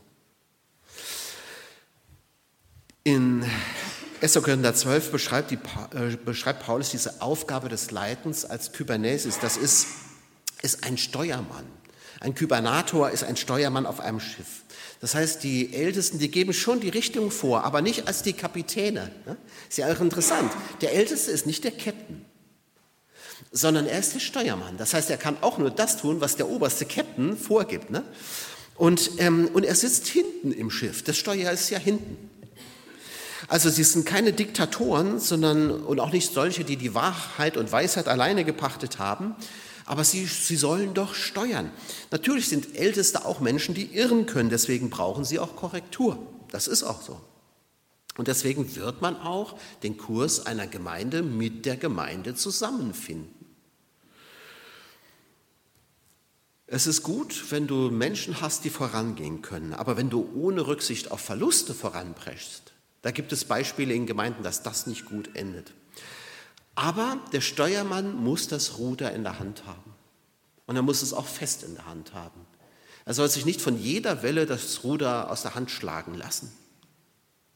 In 3.02 3.44
1. 4.20 4.34
Korinther 4.34 4.74
12 4.74 5.10
beschreibt, 5.10 5.50
die, 5.50 5.58
äh, 5.96 6.16
beschreibt 6.16 6.64
Paulus 6.64 6.90
diese 6.90 7.22
Aufgabe 7.22 7.68
des 7.68 7.90
Leitens 7.90 8.44
als 8.44 8.72
Kybernesis. 8.72 9.38
Das 9.40 9.56
ist, 9.56 9.86
ist 10.62 10.84
ein 10.84 10.98
Steuermann. 10.98 11.66
Ein 12.20 12.34
Kybernator 12.34 13.10
ist 13.10 13.24
ein 13.24 13.36
Steuermann 13.36 13.86
auf 13.86 13.98
einem 13.98 14.20
Schiff. 14.20 14.62
Das 15.00 15.14
heißt, 15.14 15.42
die 15.42 15.74
Ältesten, 15.74 16.18
die 16.18 16.30
geben 16.30 16.52
schon 16.52 16.80
die 16.80 16.90
Richtung 16.90 17.30
vor, 17.30 17.64
aber 17.64 17.80
nicht 17.80 18.06
als 18.06 18.22
die 18.22 18.34
Kapitäne. 18.34 19.10
Ne? 19.26 19.36
Ist 19.68 19.78
ja 19.78 19.90
auch 19.90 20.00
interessant. 20.00 20.52
Der 20.82 20.92
Älteste 20.92 21.30
ist 21.30 21.46
nicht 21.46 21.64
der 21.64 21.70
Captain, 21.70 22.26
sondern 23.50 23.86
er 23.86 23.98
ist 23.98 24.14
der 24.14 24.20
Steuermann. 24.20 24.76
Das 24.76 24.92
heißt, 24.92 25.08
er 25.08 25.16
kann 25.16 25.38
auch 25.40 25.56
nur 25.56 25.70
das 25.70 25.96
tun, 25.96 26.20
was 26.20 26.36
der 26.36 26.48
oberste 26.48 26.84
Captain 26.84 27.36
vorgibt. 27.38 27.90
Ne? 27.90 28.04
Und, 28.76 29.12
ähm, 29.18 29.48
und 29.54 29.64
er 29.64 29.74
sitzt 29.74 30.06
hinten 30.06 30.52
im 30.52 30.70
Schiff. 30.70 31.02
Das 31.02 31.16
Steuer 31.16 31.50
ist 31.50 31.70
ja 31.70 31.78
hinten. 31.78 32.30
Also 33.48 33.70
sie 33.70 33.84
sind 33.84 34.04
keine 34.04 34.34
Diktatoren, 34.34 35.18
sondern 35.18 35.70
und 35.70 35.98
auch 35.98 36.12
nicht 36.12 36.32
solche, 36.32 36.62
die 36.62 36.76
die 36.76 36.94
Wahrheit 36.94 37.56
und 37.56 37.72
Weisheit 37.72 38.06
alleine 38.06 38.44
gepachtet 38.44 38.98
haben, 38.98 39.34
aber 39.86 40.04
sie, 40.04 40.26
sie 40.26 40.56
sollen 40.56 40.94
doch 40.94 41.14
steuern. 41.14 41.70
Natürlich 42.10 42.48
sind 42.48 42.76
Älteste 42.76 43.24
auch 43.24 43.40
Menschen, 43.40 43.74
die 43.74 43.94
irren 43.94 44.26
können, 44.26 44.50
deswegen 44.50 44.90
brauchen 44.90 45.24
sie 45.24 45.38
auch 45.38 45.56
Korrektur. 45.56 46.18
Das 46.50 46.68
ist 46.68 46.82
auch 46.82 47.02
so. 47.02 47.20
Und 48.16 48.28
deswegen 48.28 48.76
wird 48.76 49.00
man 49.00 49.16
auch 49.16 49.56
den 49.82 49.96
Kurs 49.96 50.46
einer 50.46 50.66
Gemeinde 50.66 51.22
mit 51.22 51.64
der 51.64 51.76
Gemeinde 51.76 52.34
zusammenfinden. 52.34 53.34
Es 56.66 56.86
ist 56.86 57.02
gut, 57.02 57.50
wenn 57.50 57.66
du 57.66 57.90
Menschen 57.90 58.40
hast, 58.40 58.64
die 58.64 58.70
vorangehen 58.70 59.42
können, 59.42 59.74
aber 59.74 59.96
wenn 59.96 60.08
du 60.08 60.30
ohne 60.36 60.68
Rücksicht 60.68 61.10
auf 61.10 61.20
Verluste 61.20 61.74
voranpreschst, 61.74 62.72
da 63.02 63.10
gibt 63.10 63.32
es 63.32 63.44
Beispiele 63.44 63.92
in 63.94 64.06
Gemeinden, 64.06 64.42
dass 64.42 64.62
das 64.62 64.86
nicht 64.86 65.06
gut 65.06 65.34
endet. 65.34 65.72
Aber 66.80 67.18
der 67.30 67.42
Steuermann 67.42 68.16
muss 68.16 68.48
das 68.48 68.78
Ruder 68.78 69.12
in 69.12 69.22
der 69.22 69.38
Hand 69.38 69.66
haben. 69.66 69.92
Und 70.64 70.76
er 70.76 70.82
muss 70.82 71.02
es 71.02 71.12
auch 71.12 71.26
fest 71.26 71.62
in 71.62 71.74
der 71.74 71.84
Hand 71.84 72.14
haben. 72.14 72.46
Er 73.04 73.12
soll 73.12 73.28
sich 73.28 73.44
nicht 73.44 73.60
von 73.60 73.78
jeder 73.78 74.22
Welle 74.22 74.46
das 74.46 74.82
Ruder 74.82 75.30
aus 75.30 75.42
der 75.42 75.54
Hand 75.54 75.70
schlagen 75.70 76.14
lassen, 76.14 76.50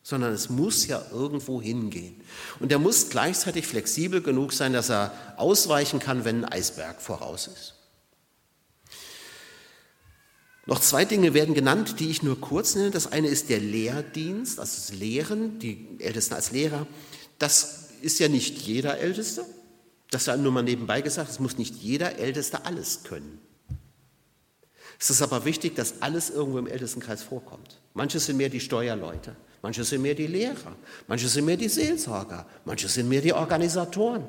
sondern 0.03 0.35
es 0.35 0.51
muss 0.51 0.87
ja 0.87 1.03
irgendwo 1.11 1.63
hingehen. 1.63 2.21
Und 2.61 2.71
er 2.71 2.79
muss 2.79 3.09
gleichzeitig 3.09 3.67
flexibel 3.67 4.21
genug 4.21 4.53
sein, 4.53 4.75
dass 4.75 4.91
er 4.91 5.15
ausweichen 5.39 6.01
kann, 6.01 6.27
wenn 6.27 6.45
ein 6.45 6.53
Eisberg 6.53 7.01
voraus 7.01 7.47
ist. 7.47 7.77
Noch 10.67 10.81
zwei 10.81 11.07
Dinge 11.07 11.33
werden 11.33 11.55
genannt, 11.55 11.99
die 11.99 12.11
ich 12.11 12.23
nur 12.23 12.39
kurz 12.43 12.75
nenne. 12.75 12.91
Das 12.91 13.11
eine 13.11 13.29
ist 13.29 13.49
der 13.49 13.61
Lehrdienst, 13.61 14.61
also 14.61 14.77
das 14.77 14.93
Lehren, 14.93 15.59
die 15.61 15.97
Ältesten 15.99 16.35
als 16.35 16.51
Lehrer. 16.51 16.87
Das 17.39 17.84
ist 18.05 18.21
ja 18.21 18.29
nicht 18.29 18.59
jeder 18.59 18.99
Älteste. 18.99 19.45
Das 20.11 20.27
sei 20.27 20.37
nur 20.37 20.53
mal 20.53 20.63
nebenbei 20.63 21.01
gesagt, 21.01 21.31
es 21.31 21.41
muss 21.41 21.59
nicht 21.59 21.75
jeder 21.77 22.19
Älteste 22.19 22.65
alles 22.67 23.03
können. 23.05 23.41
Es 25.01 25.11
ist 25.11 25.23
aber 25.23 25.45
wichtig, 25.45 25.75
dass 25.75 26.03
alles 26.03 26.31
irgendwo 26.31 26.59
im 26.59 26.67
Ältestenkreis 26.67 27.23
vorkommt. 27.23 27.81
Manche 27.95 28.21
sind 28.21 28.37
mehr 28.37 28.49
die 28.49 28.61
Steuerleute, 28.61 29.35
manche 29.61 29.83
sind 29.83 30.03
mehr 30.03 30.15
die 30.15 30.27
Lehrer, 30.27 30.77
manche 31.09 31.29
sind 31.29 31.47
mehr 31.47 31.57
die 31.57 31.69
Seelsorger, 31.69 32.47
manche 32.65 32.89
sind 32.89 33.09
mehr 33.09 33.21
die 33.21 33.33
Organisatoren, 33.33 34.25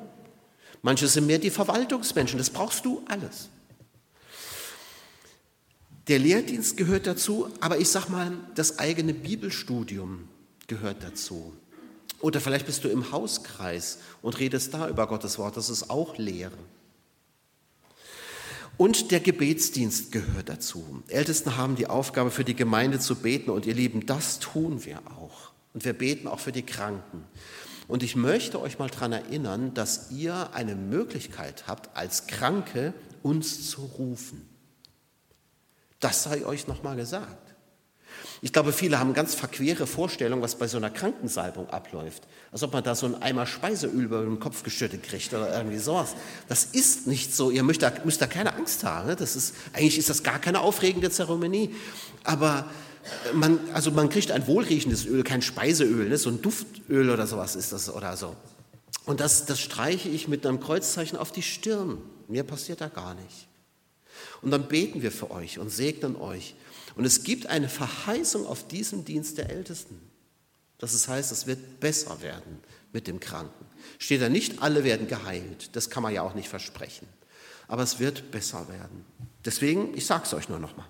manche 0.82 1.06
sind 1.06 1.26
mehr 1.26 1.38
die 1.38 1.50
Verwaltungsmenschen. 1.50 2.38
Das 2.38 2.50
brauchst 2.50 2.84
du 2.84 3.02
alles. 3.06 3.48
Der 6.08 6.18
Lehrdienst 6.18 6.76
gehört 6.76 7.06
dazu, 7.06 7.48
aber 7.60 7.78
ich 7.78 7.88
sag 7.88 8.08
mal, 8.08 8.32
das 8.54 8.78
eigene 8.78 9.12
Bibelstudium 9.12 10.28
gehört 10.66 11.02
dazu. 11.02 11.52
Oder 12.20 12.40
vielleicht 12.40 12.66
bist 12.66 12.84
du 12.84 12.88
im 12.88 13.12
Hauskreis 13.12 13.98
und 14.22 14.38
redest 14.38 14.72
da 14.74 14.88
über 14.88 15.06
Gottes 15.06 15.38
Wort, 15.38 15.56
das 15.56 15.68
ist 15.68 15.90
auch 15.90 16.16
Lehre. 16.16 16.56
Und 18.78 19.10
der 19.10 19.20
Gebetsdienst 19.20 20.12
gehört 20.12 20.48
dazu. 20.48 21.02
Ältesten 21.08 21.56
haben 21.56 21.76
die 21.76 21.86
Aufgabe, 21.86 22.30
für 22.30 22.44
die 22.44 22.56
Gemeinde 22.56 22.98
zu 22.98 23.16
beten 23.16 23.50
und 23.50 23.64
ihr 23.66 23.74
Lieben, 23.74 24.04
das 24.04 24.38
tun 24.38 24.84
wir 24.84 24.98
auch. 25.18 25.52
Und 25.72 25.84
wir 25.84 25.94
beten 25.94 26.28
auch 26.28 26.40
für 26.40 26.52
die 26.52 26.64
Kranken. 26.64 27.24
Und 27.88 28.02
ich 28.02 28.16
möchte 28.16 28.60
euch 28.60 28.78
mal 28.78 28.90
daran 28.90 29.12
erinnern, 29.12 29.72
dass 29.72 30.10
ihr 30.10 30.52
eine 30.52 30.74
Möglichkeit 30.74 31.66
habt, 31.68 31.96
als 31.96 32.26
Kranke 32.26 32.92
uns 33.22 33.70
zu 33.70 33.82
rufen. 33.82 34.46
Das 36.00 36.24
sei 36.24 36.44
euch 36.44 36.66
nochmal 36.66 36.96
gesagt. 36.96 37.45
Ich 38.42 38.52
glaube, 38.52 38.72
viele 38.72 38.98
haben 38.98 39.14
ganz 39.14 39.34
verquere 39.34 39.86
Vorstellungen, 39.86 40.42
was 40.42 40.56
bei 40.56 40.68
so 40.68 40.76
einer 40.76 40.90
Krankensalbung 40.90 41.70
abläuft. 41.70 42.22
Als 42.52 42.62
ob 42.62 42.72
man 42.72 42.84
da 42.84 42.94
so 42.94 43.06
einen 43.06 43.16
Eimer 43.22 43.46
Speiseöl 43.46 44.04
über 44.04 44.22
den 44.22 44.38
Kopf 44.38 44.62
geschüttet 44.62 45.02
kriegt 45.02 45.32
oder 45.32 45.56
irgendwie 45.56 45.78
sowas. 45.78 46.14
Das 46.48 46.64
ist 46.64 47.06
nicht 47.06 47.34
so. 47.34 47.50
Ihr 47.50 47.62
müsst 47.62 47.82
da, 47.82 47.92
müsst 48.04 48.20
da 48.20 48.26
keine 48.26 48.54
Angst 48.54 48.84
haben. 48.84 49.08
Ne? 49.08 49.16
Das 49.16 49.36
ist, 49.36 49.54
eigentlich 49.72 49.98
ist 49.98 50.10
das 50.10 50.22
gar 50.22 50.38
keine 50.38 50.60
aufregende 50.60 51.10
Zeremonie. 51.10 51.74
Aber 52.24 52.66
man, 53.32 53.58
also 53.72 53.90
man 53.90 54.08
kriegt 54.08 54.30
ein 54.30 54.46
wohlriechendes 54.46 55.06
Öl, 55.06 55.22
kein 55.22 55.42
Speiseöl, 55.42 56.08
ne? 56.08 56.18
so 56.18 56.30
ein 56.30 56.42
Duftöl 56.42 57.10
oder 57.10 57.26
sowas 57.26 57.56
ist 57.56 57.72
das 57.72 57.92
oder 57.92 58.16
so. 58.16 58.36
Und 59.04 59.20
das, 59.20 59.46
das 59.46 59.60
streiche 59.60 60.08
ich 60.08 60.28
mit 60.28 60.44
einem 60.46 60.60
Kreuzzeichen 60.60 61.16
auf 61.16 61.32
die 61.32 61.42
Stirn. 61.42 61.98
Mir 62.28 62.42
passiert 62.42 62.80
da 62.80 62.88
gar 62.88 63.14
nicht. 63.14 63.48
Und 64.42 64.50
dann 64.50 64.68
beten 64.68 65.02
wir 65.02 65.12
für 65.12 65.30
euch 65.30 65.58
und 65.58 65.70
segnen 65.70 66.16
euch. 66.16 66.54
Und 66.96 67.04
es 67.04 67.22
gibt 67.22 67.46
eine 67.46 67.68
Verheißung 67.68 68.46
auf 68.46 68.66
diesem 68.66 69.04
Dienst 69.04 69.38
der 69.38 69.50
Ältesten. 69.50 70.00
Das 70.78 71.06
heißt, 71.06 71.30
es 71.30 71.46
wird 71.46 71.78
besser 71.78 72.20
werden 72.22 72.58
mit 72.92 73.06
dem 73.06 73.20
Kranken. 73.20 73.66
Steht 73.98 74.22
da 74.22 74.30
nicht, 74.30 74.62
alle 74.62 74.82
werden 74.82 75.06
geheilt. 75.06 75.76
Das 75.76 75.90
kann 75.90 76.02
man 76.02 76.12
ja 76.12 76.22
auch 76.22 76.34
nicht 76.34 76.48
versprechen. 76.48 77.06
Aber 77.68 77.82
es 77.82 77.98
wird 77.98 78.30
besser 78.30 78.66
werden. 78.68 79.04
Deswegen, 79.44 79.96
ich 79.96 80.06
sage 80.06 80.24
es 80.24 80.34
euch 80.34 80.48
nur 80.48 80.58
nochmal. 80.58 80.86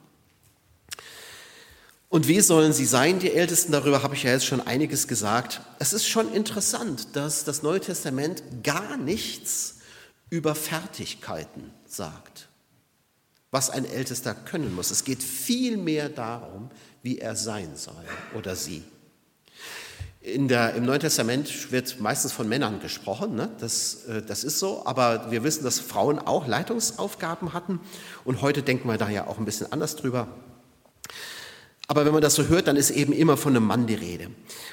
Und 2.08 2.28
wie 2.28 2.40
sollen 2.40 2.72
sie 2.72 2.86
sein, 2.86 3.18
die 3.18 3.32
Ältesten? 3.32 3.72
Darüber 3.72 4.04
habe 4.04 4.14
ich 4.14 4.22
ja 4.22 4.30
jetzt 4.30 4.46
schon 4.46 4.60
einiges 4.60 5.08
gesagt. 5.08 5.60
Es 5.80 5.92
ist 5.92 6.06
schon 6.06 6.32
interessant, 6.32 7.16
dass 7.16 7.42
das 7.42 7.64
Neue 7.64 7.80
Testament 7.80 8.44
gar 8.62 8.96
nichts 8.96 9.78
über 10.30 10.54
Fertigkeiten 10.54 11.72
sagt 11.84 12.48
was 13.50 13.70
ein 13.70 13.84
Ältester 13.84 14.34
können 14.34 14.74
muss. 14.74 14.90
Es 14.90 15.04
geht 15.04 15.22
vielmehr 15.22 16.08
darum, 16.08 16.70
wie 17.02 17.18
er 17.18 17.36
sein 17.36 17.76
soll 17.76 17.94
oder 18.36 18.56
sie. 18.56 18.82
Der, 20.22 20.74
Im 20.74 20.84
Neuen 20.84 20.98
Testament 20.98 21.70
wird 21.70 22.00
meistens 22.00 22.32
von 22.32 22.48
Männern 22.48 22.80
gesprochen, 22.80 23.36
ne? 23.36 23.48
das, 23.60 24.06
äh, 24.06 24.22
das 24.22 24.42
ist 24.42 24.58
so, 24.58 24.84
aber 24.84 25.30
wir 25.30 25.44
wissen, 25.44 25.62
dass 25.62 25.78
Frauen 25.78 26.18
auch 26.18 26.48
Leitungsaufgaben 26.48 27.52
hatten 27.52 27.78
und 28.24 28.42
heute 28.42 28.64
denken 28.64 28.88
wir 28.88 28.98
da 28.98 29.08
ja 29.08 29.28
auch 29.28 29.38
ein 29.38 29.44
bisschen 29.44 29.70
anders 29.70 29.94
drüber. 29.94 30.26
Aber 31.86 32.04
wenn 32.04 32.12
man 32.12 32.22
das 32.22 32.34
so 32.34 32.48
hört, 32.48 32.66
dann 32.66 32.74
ist 32.74 32.90
eben 32.90 33.12
immer 33.12 33.36
von 33.36 33.54
einem 33.54 33.64
Mann 33.64 33.86
die 33.86 33.94
Rede. 33.94 34.30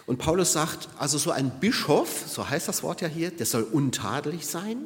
Und 0.08 0.18
Paulus 0.18 0.54
sagt, 0.54 0.90
also 0.98 1.20
so 1.20 1.30
ein 1.30 1.60
Bischof, 1.60 2.24
so 2.28 2.50
heißt 2.50 2.68
das 2.68 2.82
Wort 2.82 3.02
ja 3.02 3.08
hier, 3.08 3.30
der 3.30 3.46
soll 3.46 3.62
untadelig 3.62 4.48
sein, 4.48 4.78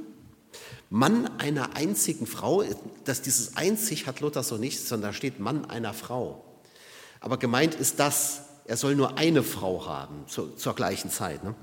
Mann 0.89 1.27
einer 1.39 1.75
einzigen 1.75 2.27
Frau, 2.27 2.63
dass 3.03 3.21
dieses 3.21 3.57
einzig 3.57 4.07
hat 4.07 4.21
Luther 4.21 4.43
so 4.43 4.57
nicht, 4.57 4.79
sondern 4.79 5.11
da 5.11 5.13
steht 5.13 5.39
Mann 5.39 5.65
einer 5.65 5.93
Frau. 5.93 6.43
Aber 7.19 7.37
gemeint 7.37 7.75
ist 7.75 7.99
das, 7.99 8.41
er 8.65 8.77
soll 8.77 8.95
nur 8.95 9.17
eine 9.17 9.43
Frau 9.43 9.85
haben 9.85 10.27
zu, 10.27 10.49
zur 10.49 10.75
gleichen 10.75 11.09
Zeit. 11.09 11.43
Ne? 11.43 11.55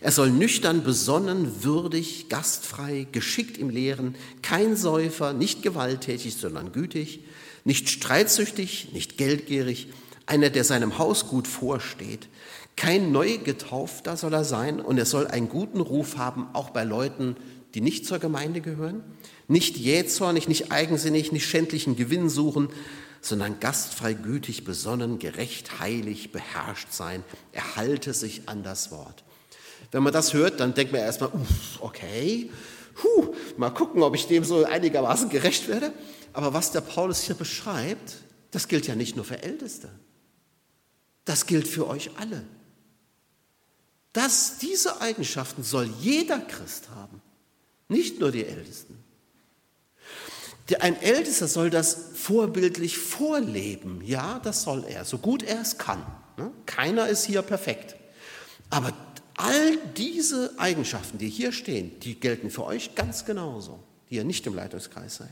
Er 0.00 0.12
soll 0.12 0.30
nüchtern, 0.30 0.84
besonnen, 0.84 1.64
würdig, 1.64 2.28
gastfrei, 2.28 3.06
geschickt 3.10 3.58
im 3.58 3.70
Lehren, 3.70 4.14
kein 4.42 4.76
Säufer, 4.76 5.32
nicht 5.32 5.62
gewalttätig, 5.62 6.36
sondern 6.36 6.72
gütig, 6.72 7.20
nicht 7.64 7.88
streitsüchtig, 7.88 8.92
nicht 8.92 9.18
geldgierig, 9.18 9.88
einer, 10.26 10.50
der 10.50 10.64
seinem 10.64 10.98
Haus 10.98 11.28
gut 11.28 11.48
vorsteht. 11.48 12.28
Kein 12.76 13.10
Neugetaufter 13.10 14.16
soll 14.16 14.34
er 14.34 14.44
sein 14.44 14.80
und 14.80 14.98
er 14.98 15.06
soll 15.06 15.26
einen 15.26 15.48
guten 15.48 15.80
Ruf 15.80 16.16
haben, 16.16 16.48
auch 16.52 16.70
bei 16.70 16.84
Leuten, 16.84 17.36
die 17.76 17.82
nicht 17.82 18.06
zur 18.06 18.18
Gemeinde 18.18 18.62
gehören, 18.62 19.04
nicht 19.48 19.76
jähzornig, 19.76 20.48
nicht 20.48 20.72
eigensinnig, 20.72 21.30
nicht 21.30 21.46
schändlichen 21.46 21.94
Gewinn 21.94 22.30
suchen, 22.30 22.70
sondern 23.20 23.60
gastfrei, 23.60 24.14
gütig, 24.14 24.64
besonnen, 24.64 25.18
gerecht, 25.18 25.78
heilig, 25.78 26.32
beherrscht 26.32 26.90
sein. 26.90 27.22
Er 27.52 27.76
halte 27.76 28.14
sich 28.14 28.48
an 28.48 28.62
das 28.62 28.90
Wort. 28.92 29.24
Wenn 29.92 30.02
man 30.02 30.14
das 30.14 30.32
hört, 30.32 30.58
dann 30.58 30.72
denkt 30.72 30.90
man 30.90 31.02
erstmal, 31.02 31.30
okay, 31.80 32.50
huh, 33.04 33.34
mal 33.58 33.68
gucken, 33.68 34.02
ob 34.02 34.14
ich 34.14 34.26
dem 34.26 34.42
so 34.42 34.64
einigermaßen 34.64 35.28
gerecht 35.28 35.68
werde. 35.68 35.92
Aber 36.32 36.54
was 36.54 36.72
der 36.72 36.80
Paulus 36.80 37.20
hier 37.20 37.34
beschreibt, 37.34 38.14
das 38.52 38.68
gilt 38.68 38.86
ja 38.86 38.94
nicht 38.94 39.16
nur 39.16 39.26
für 39.26 39.42
Älteste. 39.42 39.90
Das 41.26 41.44
gilt 41.44 41.68
für 41.68 41.86
euch 41.88 42.12
alle. 42.16 42.42
Das, 44.14 44.56
diese 44.56 45.02
Eigenschaften 45.02 45.62
soll 45.62 45.90
jeder 46.00 46.38
Christ 46.38 46.88
haben. 46.94 47.20
Nicht 47.88 48.20
nur 48.20 48.32
die 48.32 48.44
Ältesten. 48.44 48.96
Ein 50.80 51.00
Ältester 51.00 51.46
soll 51.46 51.70
das 51.70 52.10
vorbildlich 52.14 52.98
vorleben. 52.98 54.02
Ja, 54.04 54.40
das 54.40 54.62
soll 54.62 54.84
er, 54.88 55.04
so 55.04 55.18
gut 55.18 55.44
er 55.44 55.60
es 55.60 55.78
kann. 55.78 56.04
Ne? 56.36 56.50
Keiner 56.66 57.08
ist 57.08 57.24
hier 57.24 57.42
perfekt. 57.42 57.94
Aber 58.68 58.92
all 59.36 59.76
diese 59.96 60.54
Eigenschaften, 60.58 61.18
die 61.18 61.28
hier 61.28 61.52
stehen, 61.52 62.00
die 62.00 62.18
gelten 62.18 62.50
für 62.50 62.64
euch 62.64 62.96
ganz 62.96 63.24
genauso, 63.24 63.78
die 64.10 64.16
ihr 64.16 64.24
nicht 64.24 64.44
im 64.46 64.54
Leitungskreis 64.54 65.16
seid. 65.16 65.30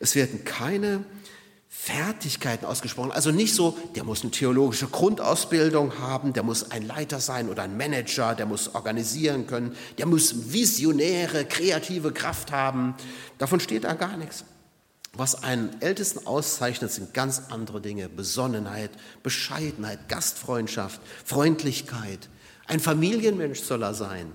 Es 0.00 0.14
werden 0.14 0.44
keine 0.44 1.04
Fertigkeiten 1.74 2.66
ausgesprochen. 2.66 3.12
Also 3.12 3.30
nicht 3.32 3.54
so, 3.54 3.76
der 3.96 4.04
muss 4.04 4.20
eine 4.20 4.30
theologische 4.30 4.86
Grundausbildung 4.86 5.98
haben, 5.98 6.34
der 6.34 6.42
muss 6.42 6.70
ein 6.70 6.82
Leiter 6.86 7.18
sein 7.18 7.48
oder 7.48 7.62
ein 7.62 7.78
Manager, 7.78 8.34
der 8.34 8.44
muss 8.44 8.74
organisieren 8.74 9.46
können, 9.46 9.74
der 9.96 10.06
muss 10.06 10.52
visionäre, 10.52 11.46
kreative 11.46 12.12
Kraft 12.12 12.52
haben. 12.52 12.94
Davon 13.38 13.58
steht 13.58 13.84
da 13.84 13.94
gar 13.94 14.18
nichts. 14.18 14.44
Was 15.14 15.42
einen 15.42 15.80
Ältesten 15.80 16.26
auszeichnet, 16.26 16.92
sind 16.92 17.14
ganz 17.14 17.44
andere 17.48 17.80
Dinge. 17.80 18.10
Besonnenheit, 18.10 18.90
Bescheidenheit, 19.22 20.10
Gastfreundschaft, 20.10 21.00
Freundlichkeit. 21.24 22.28
Ein 22.66 22.80
Familienmensch 22.80 23.60
soll 23.60 23.82
er 23.82 23.94
sein. 23.94 24.30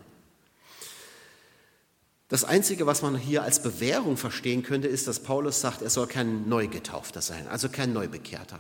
Das 2.30 2.44
Einzige, 2.44 2.86
was 2.86 3.02
man 3.02 3.16
hier 3.16 3.44
als 3.44 3.62
Bewährung 3.62 4.18
verstehen 4.18 4.62
könnte, 4.62 4.88
ist, 4.88 5.08
dass 5.08 5.22
Paulus 5.22 5.62
sagt, 5.62 5.82
er 5.82 5.90
soll 5.90 6.08
kein 6.08 6.50
Neugetaufter 6.50 7.22
sein, 7.22 7.48
also 7.48 7.70
kein 7.70 7.94
Neubekehrter. 7.94 8.60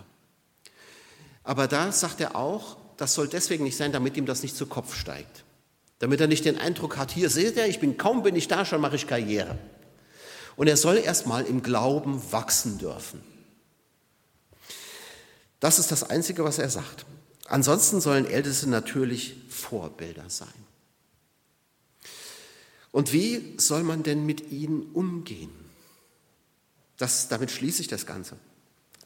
Aber 1.43 1.67
da 1.67 1.91
sagt 1.91 2.21
er 2.21 2.35
auch, 2.35 2.77
das 2.97 3.13
soll 3.13 3.27
deswegen 3.27 3.63
nicht 3.63 3.77
sein, 3.77 3.91
damit 3.91 4.15
ihm 4.17 4.25
das 4.25 4.41
nicht 4.41 4.55
zu 4.55 4.65
Kopf 4.65 4.95
steigt. 4.95 5.43
Damit 5.99 6.21
er 6.21 6.27
nicht 6.27 6.45
den 6.45 6.57
Eindruck 6.57 6.97
hat, 6.97 7.11
hier 7.11 7.29
seht 7.29 7.57
ihr, 7.57 7.67
ich 7.67 7.79
bin 7.79 7.97
kaum 7.97 8.23
bin 8.23 8.35
ich 8.35 8.47
da, 8.47 8.65
schon 8.65 8.81
mache 8.81 8.95
ich 8.95 9.07
Karriere. 9.07 9.57
Und 10.55 10.67
er 10.67 10.77
soll 10.77 10.97
erstmal 10.97 11.45
im 11.45 11.61
Glauben 11.61 12.31
wachsen 12.31 12.77
dürfen. 12.77 13.21
Das 15.59 15.79
ist 15.79 15.91
das 15.91 16.03
Einzige, 16.03 16.43
was 16.43 16.59
er 16.59 16.69
sagt. 16.69 17.05
Ansonsten 17.47 18.01
sollen 18.01 18.25
Älteste 18.25 18.69
natürlich 18.69 19.35
Vorbilder 19.49 20.29
sein. 20.29 20.66
Und 22.97 23.13
wie 23.13 23.53
soll 23.57 23.83
man 23.83 24.01
denn 24.01 24.25
mit 24.25 24.51
ihnen 24.51 24.81
umgehen? 24.91 25.51
Das, 26.97 27.27
damit 27.27 27.51
schließe 27.51 27.79
ich 27.83 27.87
das 27.87 28.07
Ganze. 28.07 28.37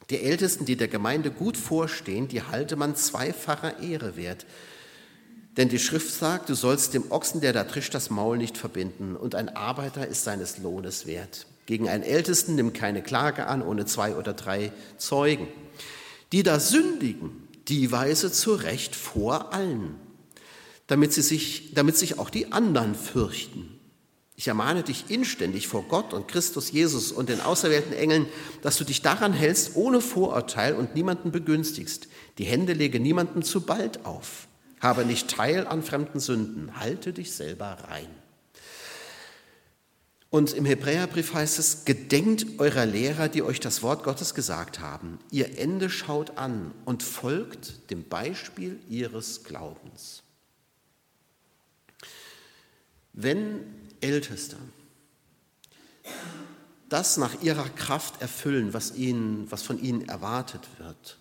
Die 0.09 0.21
Ältesten, 0.21 0.63
die 0.63 0.77
der 0.77 0.87
Gemeinde 0.87 1.29
gut 1.29 1.57
vorstehen, 1.57 2.29
die 2.29 2.41
halte 2.41 2.77
man 2.77 2.95
zweifacher 2.95 3.81
Ehre 3.81 4.15
wert. 4.15 4.45
Denn 5.57 5.67
die 5.67 5.77
Schrift 5.77 6.09
sagt, 6.09 6.47
du 6.47 6.55
sollst 6.55 6.93
dem 6.93 7.11
Ochsen, 7.11 7.41
der 7.41 7.51
da 7.51 7.65
trischt, 7.65 7.93
das 7.93 8.09
Maul 8.09 8.37
nicht 8.37 8.57
verbinden, 8.57 9.17
und 9.17 9.35
ein 9.35 9.49
Arbeiter 9.57 10.07
ist 10.07 10.23
seines 10.23 10.57
Lohnes 10.59 11.05
wert. 11.05 11.45
Gegen 11.65 11.89
einen 11.89 12.03
Ältesten 12.05 12.55
nimm 12.55 12.71
keine 12.71 13.03
Klage 13.03 13.47
an, 13.47 13.61
ohne 13.61 13.85
zwei 13.85 14.15
oder 14.15 14.31
drei 14.31 14.71
Zeugen. 14.95 15.49
Die 16.31 16.43
da 16.43 16.61
sündigen, 16.61 17.45
die 17.67 17.91
weise 17.91 18.31
zurecht 18.31 18.95
vor 18.95 19.53
allen, 19.53 19.95
damit, 20.87 21.11
sie 21.11 21.21
sich, 21.23 21.73
damit 21.73 21.97
sich 21.97 22.19
auch 22.19 22.29
die 22.29 22.53
anderen 22.53 22.95
fürchten. 22.95 23.70
Ich 24.41 24.47
ermahne 24.47 24.81
dich 24.81 25.11
inständig 25.11 25.67
vor 25.67 25.83
Gott 25.83 26.15
und 26.15 26.27
Christus 26.27 26.71
Jesus 26.71 27.11
und 27.11 27.29
den 27.29 27.41
auserwählten 27.41 27.93
Engeln, 27.93 28.25
dass 28.63 28.75
du 28.75 28.83
dich 28.83 29.03
daran 29.03 29.33
hältst, 29.33 29.75
ohne 29.75 30.01
Vorurteil 30.01 30.73
und 30.73 30.95
niemanden 30.95 31.31
begünstigst. 31.31 32.07
Die 32.39 32.45
Hände 32.45 32.73
lege 32.73 32.99
niemandem 32.99 33.43
zu 33.43 33.61
bald 33.61 34.03
auf. 34.03 34.47
Habe 34.79 35.05
nicht 35.05 35.27
Teil 35.27 35.67
an 35.67 35.83
fremden 35.83 36.19
Sünden. 36.19 36.79
Halte 36.79 37.13
dich 37.13 37.33
selber 37.33 37.77
rein. 37.87 38.07
Und 40.31 40.53
im 40.53 40.65
Hebräerbrief 40.65 41.35
heißt 41.35 41.59
es, 41.59 41.85
gedenkt 41.85 42.59
eurer 42.59 42.87
Lehrer, 42.87 43.29
die 43.29 43.43
euch 43.43 43.59
das 43.59 43.83
Wort 43.83 44.03
Gottes 44.03 44.33
gesagt 44.33 44.79
haben. 44.79 45.19
Ihr 45.29 45.59
Ende 45.59 45.91
schaut 45.91 46.39
an 46.39 46.71
und 46.85 47.03
folgt 47.03 47.91
dem 47.91 48.05
Beispiel 48.09 48.79
ihres 48.89 49.43
Glaubens. 49.43 50.23
Wenn 53.13 53.80
Älteste 54.01 54.57
das 56.89 57.15
nach 57.15 57.41
ihrer 57.41 57.69
Kraft 57.69 58.21
erfüllen, 58.21 58.73
was, 58.73 58.95
ihnen, 58.95 59.49
was 59.49 59.61
von 59.61 59.81
ihnen 59.81 60.09
erwartet 60.09 60.67
wird, 60.77 61.17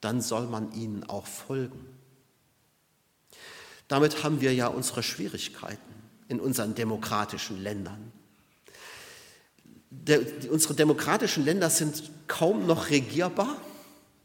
dann 0.00 0.20
soll 0.20 0.46
man 0.46 0.72
ihnen 0.72 1.02
auch 1.02 1.26
folgen. 1.26 1.84
Damit 3.88 4.22
haben 4.22 4.40
wir 4.40 4.54
ja 4.54 4.68
unsere 4.68 5.02
Schwierigkeiten 5.02 5.80
in 6.28 6.38
unseren 6.38 6.76
demokratischen 6.76 7.60
Ländern 7.60 8.12
der, 10.06 10.20
unsere 10.50 10.74
demokratischen 10.74 11.44
Länder 11.44 11.70
sind 11.70 12.10
kaum 12.26 12.66
noch 12.66 12.90
regierbar, 12.90 13.56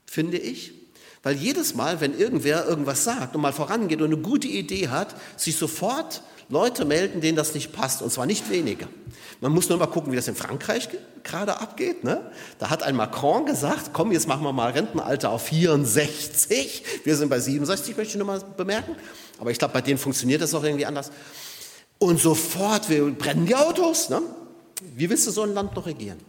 finde 0.06 0.38
ich. 0.38 0.74
Weil 1.22 1.36
jedes 1.36 1.76
Mal, 1.76 2.00
wenn 2.00 2.18
irgendwer 2.18 2.66
irgendwas 2.66 3.04
sagt 3.04 3.36
und 3.36 3.42
mal 3.42 3.54
vorangeht 3.54 4.02
und 4.02 4.14
eine 4.14 4.22
gute 4.22 4.48
Idee 4.48 4.88
hat, 4.88 5.16
sich 5.38 5.58
sofort 5.58 6.24
Leute 6.50 6.84
melden, 6.84 7.22
denen 7.22 7.38
das 7.38 7.54
nicht 7.54 7.72
passt. 7.72 8.02
Und 8.02 8.12
zwar 8.12 8.26
nicht 8.26 8.50
wenige. 8.50 8.88
Man 9.42 9.54
muss 9.54 9.70
nur 9.70 9.78
mal 9.78 9.88
gucken, 9.88 10.12
wie 10.12 10.16
das 10.16 10.28
in 10.28 10.36
Frankreich 10.36 10.90
gerade 11.24 11.60
abgeht. 11.62 12.04
Ne? 12.04 12.32
Da 12.58 12.70
hat 12.70 12.84
ein 12.84 12.96
Macron 12.96 13.46
gesagt, 13.46 13.92
komm, 13.94 14.12
jetzt 14.12 14.28
machen 14.28 14.44
wir 14.44 14.52
mal 14.52 14.72
Rentenalter 14.72 15.30
auf 15.30 15.44
64. 15.44 16.84
Wir 17.06 17.16
sind 17.16 17.30
bei 17.30 17.40
67, 17.40 17.96
möchte 17.96 18.12
ich 18.12 18.18
nur 18.18 18.28
mal 18.28 18.42
bemerken. 18.58 18.96
Aber 19.38 19.52
ich 19.52 19.60
glaube, 19.60 19.74
bei 19.74 19.82
denen 19.82 19.98
funktioniert 19.98 20.42
das 20.42 20.54
auch 20.54 20.64
irgendwie 20.64 20.86
anders. 20.86 21.12
Und 22.00 22.20
sofort, 22.20 22.90
wir 22.90 23.06
brennen 23.12 23.46
die 23.46 23.56
Autos. 23.56 24.10
Ne? 24.10 24.22
Wie 24.96 25.10
willst 25.10 25.28
du 25.28 25.32
so 25.32 25.44
ein 25.44 25.54
Land 25.54 25.76
noch 25.76 25.86
regieren? 25.86 26.20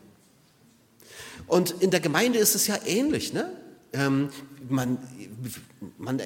Und 1.46 1.74
in 1.80 1.90
der 1.90 2.00
Gemeinde 2.00 2.38
ist 2.38 2.54
es 2.54 2.68
ja 2.68 2.76
ähnlich. 2.86 3.32
Ne? 3.32 3.50
Ähm, 3.92 4.30
man, 4.68 4.98
man 5.98 6.20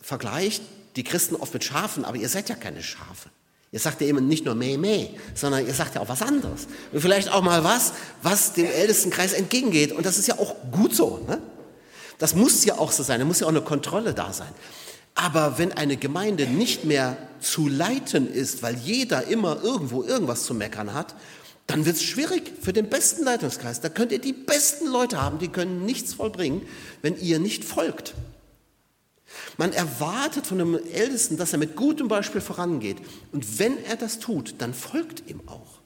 vergleicht 0.00 0.62
die 0.96 1.04
Christen 1.04 1.36
oft 1.36 1.52
mit 1.52 1.64
Schafen, 1.64 2.04
aber 2.04 2.16
ihr 2.16 2.28
seid 2.28 2.48
ja 2.48 2.54
keine 2.54 2.82
Schafe. 2.82 3.30
Ihr 3.72 3.78
sagt 3.78 4.00
ja 4.00 4.08
immer 4.08 4.20
nicht 4.20 4.44
nur 4.44 4.56
meh, 4.56 4.76
meh, 4.76 5.10
sondern 5.34 5.64
ihr 5.66 5.74
sagt 5.74 5.94
ja 5.94 6.00
auch 6.00 6.08
was 6.08 6.22
anderes. 6.22 6.66
Und 6.92 7.00
vielleicht 7.00 7.30
auch 7.30 7.42
mal 7.42 7.62
was, 7.62 7.92
was 8.22 8.52
dem 8.54 8.66
Ältestenkreis 8.66 9.32
entgegengeht. 9.32 9.92
Und 9.92 10.06
das 10.06 10.18
ist 10.18 10.26
ja 10.26 10.38
auch 10.38 10.56
gut 10.72 10.94
so. 10.94 11.24
Ne? 11.28 11.38
Das 12.18 12.34
muss 12.34 12.64
ja 12.64 12.78
auch 12.78 12.90
so 12.90 13.04
sein. 13.04 13.20
Da 13.20 13.24
muss 13.24 13.40
ja 13.40 13.46
auch 13.46 13.50
eine 13.50 13.62
Kontrolle 13.62 14.12
da 14.12 14.32
sein. 14.32 14.52
Aber 15.14 15.58
wenn 15.58 15.72
eine 15.72 15.96
Gemeinde 15.96 16.46
nicht 16.46 16.84
mehr 16.84 17.16
zu 17.40 17.68
leiten 17.68 18.32
ist, 18.32 18.62
weil 18.62 18.76
jeder 18.76 19.28
immer 19.28 19.62
irgendwo 19.62 20.02
irgendwas 20.02 20.44
zu 20.44 20.54
meckern 20.54 20.92
hat 20.92 21.14
dann 21.70 21.86
wird 21.86 21.96
es 21.96 22.02
schwierig 22.02 22.52
für 22.60 22.72
den 22.72 22.88
besten 22.88 23.24
Leitungskreis. 23.24 23.80
Da 23.80 23.88
könnt 23.88 24.10
ihr 24.10 24.18
die 24.18 24.32
besten 24.32 24.88
Leute 24.88 25.22
haben, 25.22 25.38
die 25.38 25.48
können 25.48 25.86
nichts 25.86 26.14
vollbringen, 26.14 26.62
wenn 27.00 27.16
ihr 27.16 27.38
nicht 27.38 27.64
folgt. 27.64 28.14
Man 29.56 29.72
erwartet 29.72 30.46
von 30.46 30.60
einem 30.60 30.74
Ältesten, 30.92 31.36
dass 31.36 31.52
er 31.52 31.58
mit 31.58 31.76
gutem 31.76 32.08
Beispiel 32.08 32.40
vorangeht. 32.40 32.98
Und 33.32 33.58
wenn 33.58 33.82
er 33.84 33.96
das 33.96 34.18
tut, 34.18 34.56
dann 34.58 34.74
folgt 34.74 35.28
ihm 35.28 35.40
auch. 35.46 35.80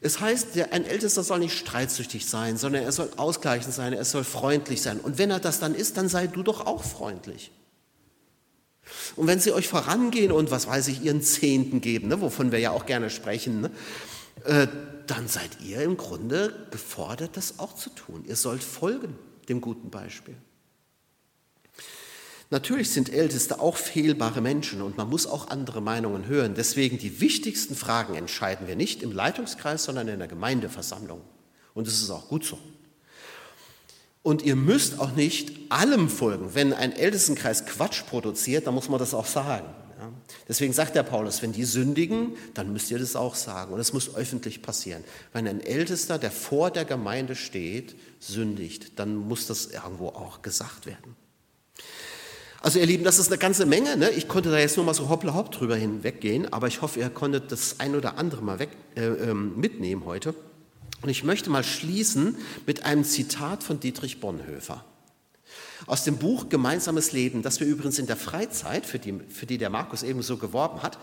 Es 0.00 0.20
heißt, 0.20 0.58
ein 0.70 0.84
Ältester 0.84 1.22
soll 1.22 1.38
nicht 1.38 1.56
streitsüchtig 1.56 2.26
sein, 2.26 2.56
sondern 2.56 2.82
er 2.82 2.92
soll 2.92 3.10
ausgleichend 3.16 3.74
sein, 3.74 3.92
er 3.92 4.04
soll 4.04 4.24
freundlich 4.24 4.82
sein. 4.82 5.00
Und 5.00 5.18
wenn 5.18 5.30
er 5.30 5.40
das 5.40 5.58
dann 5.58 5.74
ist, 5.74 5.96
dann 5.96 6.08
sei 6.08 6.26
du 6.26 6.42
doch 6.42 6.66
auch 6.66 6.84
freundlich. 6.84 7.50
Und 9.16 9.26
wenn 9.26 9.40
sie 9.40 9.52
euch 9.52 9.66
vorangehen 9.68 10.30
und, 10.30 10.50
was 10.50 10.66
weiß 10.66 10.88
ich, 10.88 11.02
ihren 11.02 11.22
Zehnten 11.22 11.80
geben, 11.80 12.08
ne, 12.08 12.20
wovon 12.20 12.52
wir 12.52 12.60
ja 12.60 12.70
auch 12.70 12.86
gerne 12.86 13.10
sprechen, 13.10 13.62
ne, 13.62 13.70
äh, 14.44 14.68
dann 15.06 15.28
seid 15.28 15.60
ihr 15.64 15.82
im 15.82 15.96
Grunde 15.96 16.66
gefordert, 16.70 17.36
das 17.36 17.58
auch 17.58 17.74
zu 17.74 17.90
tun. 17.90 18.24
Ihr 18.26 18.36
sollt 18.36 18.62
folgen 18.62 19.18
dem 19.48 19.60
guten 19.60 19.90
Beispiel. 19.90 20.36
Natürlich 22.50 22.90
sind 22.90 23.12
Älteste 23.12 23.60
auch 23.60 23.76
fehlbare 23.76 24.40
Menschen 24.40 24.80
und 24.80 24.96
man 24.96 25.10
muss 25.10 25.26
auch 25.26 25.48
andere 25.48 25.80
Meinungen 25.80 26.26
hören. 26.26 26.54
Deswegen 26.54 26.96
die 26.96 27.20
wichtigsten 27.20 27.74
Fragen 27.74 28.14
entscheiden 28.14 28.68
wir 28.68 28.76
nicht 28.76 29.02
im 29.02 29.10
Leitungskreis, 29.10 29.84
sondern 29.84 30.06
in 30.06 30.20
der 30.20 30.28
Gemeindeversammlung. 30.28 31.20
Und 31.74 31.88
es 31.88 32.00
ist 32.00 32.10
auch 32.10 32.28
gut 32.28 32.44
so. 32.44 32.58
Und 34.22 34.42
ihr 34.42 34.56
müsst 34.56 35.00
auch 35.00 35.12
nicht 35.12 35.52
allem 35.70 36.08
folgen. 36.08 36.54
Wenn 36.54 36.72
ein 36.72 36.92
Ältestenkreis 36.92 37.66
Quatsch 37.66 38.04
produziert, 38.06 38.66
dann 38.66 38.74
muss 38.74 38.88
man 38.88 38.98
das 38.98 39.14
auch 39.14 39.26
sagen. 39.26 39.66
Deswegen 40.48 40.72
sagt 40.72 40.94
der 40.94 41.02
Paulus, 41.02 41.42
wenn 41.42 41.52
die 41.52 41.64
sündigen, 41.64 42.36
dann 42.54 42.72
müsst 42.72 42.90
ihr 42.90 42.98
das 42.98 43.16
auch 43.16 43.34
sagen. 43.34 43.72
Und 43.72 43.80
es 43.80 43.92
muss 43.92 44.14
öffentlich 44.14 44.62
passieren. 44.62 45.02
Wenn 45.32 45.48
ein 45.48 45.60
Ältester, 45.60 46.18
der 46.18 46.30
vor 46.30 46.70
der 46.70 46.84
Gemeinde 46.84 47.34
steht, 47.34 47.96
sündigt, 48.20 48.98
dann 48.98 49.16
muss 49.16 49.46
das 49.46 49.66
irgendwo 49.66 50.08
auch 50.08 50.42
gesagt 50.42 50.86
werden. 50.86 51.16
Also 52.62 52.78
ihr 52.78 52.86
Lieben, 52.86 53.04
das 53.04 53.18
ist 53.18 53.28
eine 53.28 53.38
ganze 53.38 53.66
Menge. 53.66 53.96
Ne? 53.96 54.10
Ich 54.10 54.28
konnte 54.28 54.50
da 54.50 54.58
jetzt 54.58 54.76
nur 54.76 54.86
mal 54.86 54.94
so 54.94 55.08
hoppla 55.08 55.34
hopp 55.34 55.52
drüber 55.52 55.76
hinweggehen, 55.76 56.52
aber 56.52 56.66
ich 56.68 56.82
hoffe, 56.82 57.00
ihr 57.00 57.10
konntet 57.10 57.52
das 57.52 57.80
ein 57.80 57.94
oder 57.94 58.18
andere 58.18 58.42
mal 58.42 58.58
weg, 58.58 58.70
äh, 58.96 59.06
ähm, 59.06 59.58
mitnehmen 59.58 60.04
heute. 60.04 60.34
Und 61.02 61.08
ich 61.10 61.24
möchte 61.24 61.50
mal 61.50 61.62
schließen 61.62 62.36
mit 62.66 62.84
einem 62.84 63.04
Zitat 63.04 63.62
von 63.62 63.78
Dietrich 63.80 64.20
Bonhoeffer. 64.20 64.84
Aus 65.86 66.04
dem 66.04 66.16
Buch 66.16 66.48
Gemeinsames 66.48 67.12
Leben, 67.12 67.42
das 67.42 67.60
wir 67.60 67.66
übrigens 67.66 67.98
in 67.98 68.06
der 68.06 68.16
Freizeit, 68.16 68.86
für 68.86 68.98
die, 68.98 69.20
für 69.28 69.46
die 69.46 69.58
der 69.58 69.70
Markus 69.70 70.02
eben 70.02 70.22
so 70.22 70.36
geworben 70.36 70.82
hat, 70.82 70.98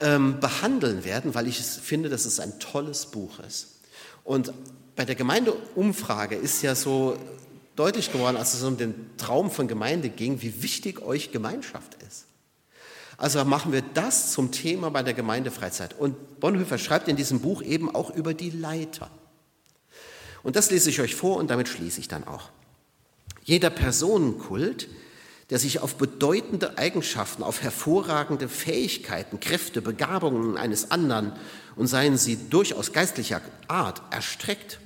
ähm, 0.00 0.40
behandeln 0.40 1.04
werden, 1.04 1.34
weil 1.34 1.46
ich 1.46 1.58
finde, 1.58 2.08
dass 2.08 2.24
es 2.24 2.40
ein 2.40 2.58
tolles 2.58 3.06
Buch 3.06 3.38
ist. 3.38 3.80
Und 4.24 4.52
bei 4.96 5.04
der 5.04 5.14
Gemeindeumfrage 5.14 6.34
ist 6.34 6.62
ja 6.62 6.74
so 6.74 7.16
deutlich 7.80 8.12
geworden, 8.12 8.36
als 8.36 8.52
es 8.52 8.62
um 8.62 8.76
den 8.76 9.16
Traum 9.16 9.50
von 9.50 9.66
Gemeinde 9.66 10.10
ging, 10.10 10.42
wie 10.42 10.62
wichtig 10.62 11.00
euch 11.00 11.32
Gemeinschaft 11.32 11.96
ist. 12.06 12.26
Also 13.16 13.42
machen 13.46 13.72
wir 13.72 13.82
das 13.82 14.32
zum 14.32 14.52
Thema 14.52 14.90
bei 14.90 15.02
der 15.02 15.14
Gemeindefreizeit. 15.14 15.98
Und 15.98 16.40
Bonhoeffer 16.40 16.76
schreibt 16.76 17.08
in 17.08 17.16
diesem 17.16 17.40
Buch 17.40 17.62
eben 17.62 17.94
auch 17.94 18.10
über 18.10 18.34
die 18.34 18.50
Leiter. 18.50 19.10
Und 20.42 20.56
das 20.56 20.70
lese 20.70 20.90
ich 20.90 21.00
euch 21.00 21.14
vor 21.14 21.38
und 21.38 21.50
damit 21.50 21.68
schließe 21.68 22.00
ich 22.00 22.08
dann 22.08 22.26
auch. 22.26 22.50
Jeder 23.44 23.70
Personenkult, 23.70 24.88
der 25.48 25.58
sich 25.58 25.80
auf 25.80 25.96
bedeutende 25.96 26.76
Eigenschaften, 26.76 27.42
auf 27.42 27.62
hervorragende 27.62 28.48
Fähigkeiten, 28.48 29.40
Kräfte, 29.40 29.80
Begabungen 29.80 30.58
eines 30.58 30.90
anderen 30.90 31.32
und 31.76 31.86
seien 31.86 32.18
sie 32.18 32.36
durchaus 32.50 32.92
geistlicher 32.92 33.40
Art 33.68 34.02
erstreckt, 34.10 34.80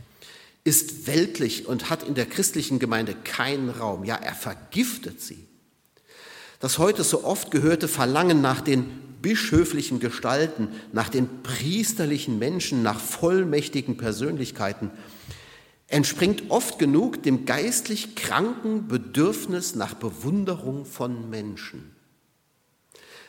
ist 0.65 1.07
weltlich 1.07 1.67
und 1.67 1.91
hat 1.91 2.03
in 2.03 2.15
der 2.15 2.27
christlichen 2.27 2.79
Gemeinde 2.79 3.15
keinen 3.15 3.69
Raum. 3.69 4.05
Ja, 4.05 4.17
er 4.17 4.35
vergiftet 4.35 5.21
sie. 5.21 5.47
Das 6.59 6.79
heute 6.79 7.05
so 7.05 7.25
oft 7.25 7.51
gehörte 7.51 7.87
Verlangen 7.87 8.41
nach 8.41 8.63
den 8.63 8.87
bischöflichen 9.21 10.01
Gestalten, 10.01 10.69
nach 10.93 11.11
den 11.11 11.43
priesterlichen 11.43 12.39
Menschen, 12.39 12.83
nach 12.83 12.99
vollmächtigen 12.99 13.97
Persönlichkeiten 13.97 14.91
entspringt 15.89 16.51
oft 16.51 16.79
genug 16.79 17.23
dem 17.23 17.45
geistlich 17.45 18.17
kranken 18.17 18.89
Bedürfnis 18.89 19.75
nach 19.75 19.95
Bewunderung 19.95 20.85
von 20.87 21.31
Menschen, 21.31 21.95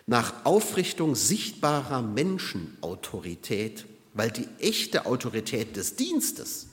nach 0.08 0.46
Aufrichtung 0.46 1.16
sichtbarer 1.16 2.02
Menschenautorität, 2.02 3.86
weil 4.14 4.32
die 4.32 4.48
echte 4.60 5.06
Autorität 5.06 5.76
des 5.76 5.96
Dienstes 5.96 6.70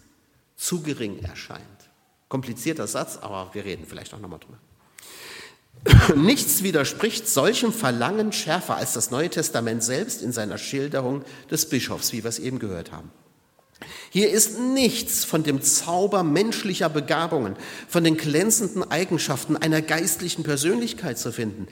zu 0.62 0.80
gering 0.80 1.18
erscheint. 1.24 1.62
Komplizierter 2.28 2.86
Satz, 2.86 3.18
aber 3.20 3.50
wir 3.52 3.64
reden 3.64 3.84
vielleicht 3.86 4.14
auch 4.14 4.20
nochmal 4.20 4.38
drüber. 4.38 4.58
Nichts 6.16 6.62
widerspricht 6.62 7.28
solchem 7.28 7.72
Verlangen 7.72 8.32
schärfer 8.32 8.76
als 8.76 8.92
das 8.92 9.10
Neue 9.10 9.28
Testament 9.28 9.82
selbst 9.82 10.22
in 10.22 10.30
seiner 10.30 10.58
Schilderung 10.58 11.24
des 11.50 11.68
Bischofs, 11.68 12.12
wie 12.12 12.22
wir 12.22 12.28
es 12.28 12.38
eben 12.38 12.60
gehört 12.60 12.92
haben. 12.92 13.10
Hier 14.10 14.30
ist 14.30 14.60
nichts 14.60 15.24
von 15.24 15.42
dem 15.42 15.62
Zauber 15.62 16.22
menschlicher 16.22 16.88
Begabungen, 16.88 17.56
von 17.88 18.04
den 18.04 18.16
glänzenden 18.16 18.88
Eigenschaften 18.88 19.56
einer 19.56 19.82
geistlichen 19.82 20.44
Persönlichkeit 20.44 21.18
zu 21.18 21.32
finden. 21.32 21.66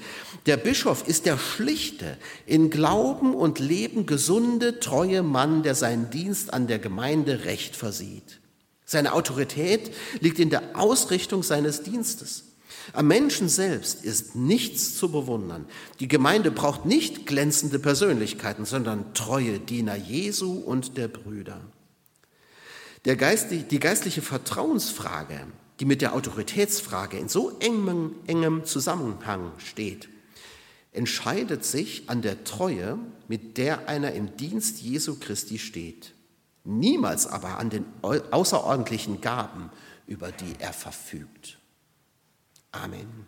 Der 0.46 0.56
Bischof 0.56 1.06
ist 1.06 1.26
der 1.26 1.38
schlichte, 1.38 2.16
in 2.44 2.70
Glauben 2.70 3.34
und 3.34 3.60
Leben 3.60 4.06
gesunde, 4.06 4.80
treue 4.80 5.22
Mann, 5.22 5.62
der 5.62 5.76
seinen 5.76 6.10
Dienst 6.10 6.52
an 6.52 6.66
der 6.66 6.80
Gemeinde 6.80 7.44
recht 7.44 7.76
versieht. 7.76 8.40
Seine 8.90 9.12
Autorität 9.12 9.94
liegt 10.18 10.40
in 10.40 10.50
der 10.50 10.76
Ausrichtung 10.76 11.44
seines 11.44 11.84
Dienstes. 11.84 12.56
Am 12.92 13.06
Menschen 13.06 13.48
selbst 13.48 14.04
ist 14.04 14.34
nichts 14.34 14.96
zu 14.96 15.12
bewundern. 15.12 15.66
Die 16.00 16.08
Gemeinde 16.08 16.50
braucht 16.50 16.86
nicht 16.86 17.24
glänzende 17.24 17.78
Persönlichkeiten, 17.78 18.64
sondern 18.64 19.14
treue 19.14 19.60
Diener 19.60 19.94
Jesu 19.94 20.54
und 20.54 20.96
der 20.96 21.06
Brüder. 21.06 21.60
Der 23.04 23.14
Geist, 23.14 23.52
die 23.52 23.78
geistliche 23.78 24.22
Vertrauensfrage, 24.22 25.46
die 25.78 25.84
mit 25.84 26.02
der 26.02 26.12
Autoritätsfrage 26.12 27.16
in 27.16 27.28
so 27.28 27.56
engem, 27.60 28.16
engem 28.26 28.64
Zusammenhang 28.64 29.52
steht, 29.58 30.08
entscheidet 30.90 31.64
sich 31.64 32.10
an 32.10 32.22
der 32.22 32.42
Treue, 32.42 32.98
mit 33.28 33.56
der 33.56 33.88
einer 33.88 34.14
im 34.14 34.36
Dienst 34.36 34.80
Jesu 34.80 35.14
Christi 35.20 35.60
steht. 35.60 36.12
Niemals 36.70 37.26
aber 37.26 37.58
an 37.58 37.68
den 37.68 37.84
außerordentlichen 38.02 39.20
Gaben, 39.20 39.70
über 40.06 40.30
die 40.30 40.54
er 40.60 40.72
verfügt. 40.72 41.58
Amen. 42.70 43.26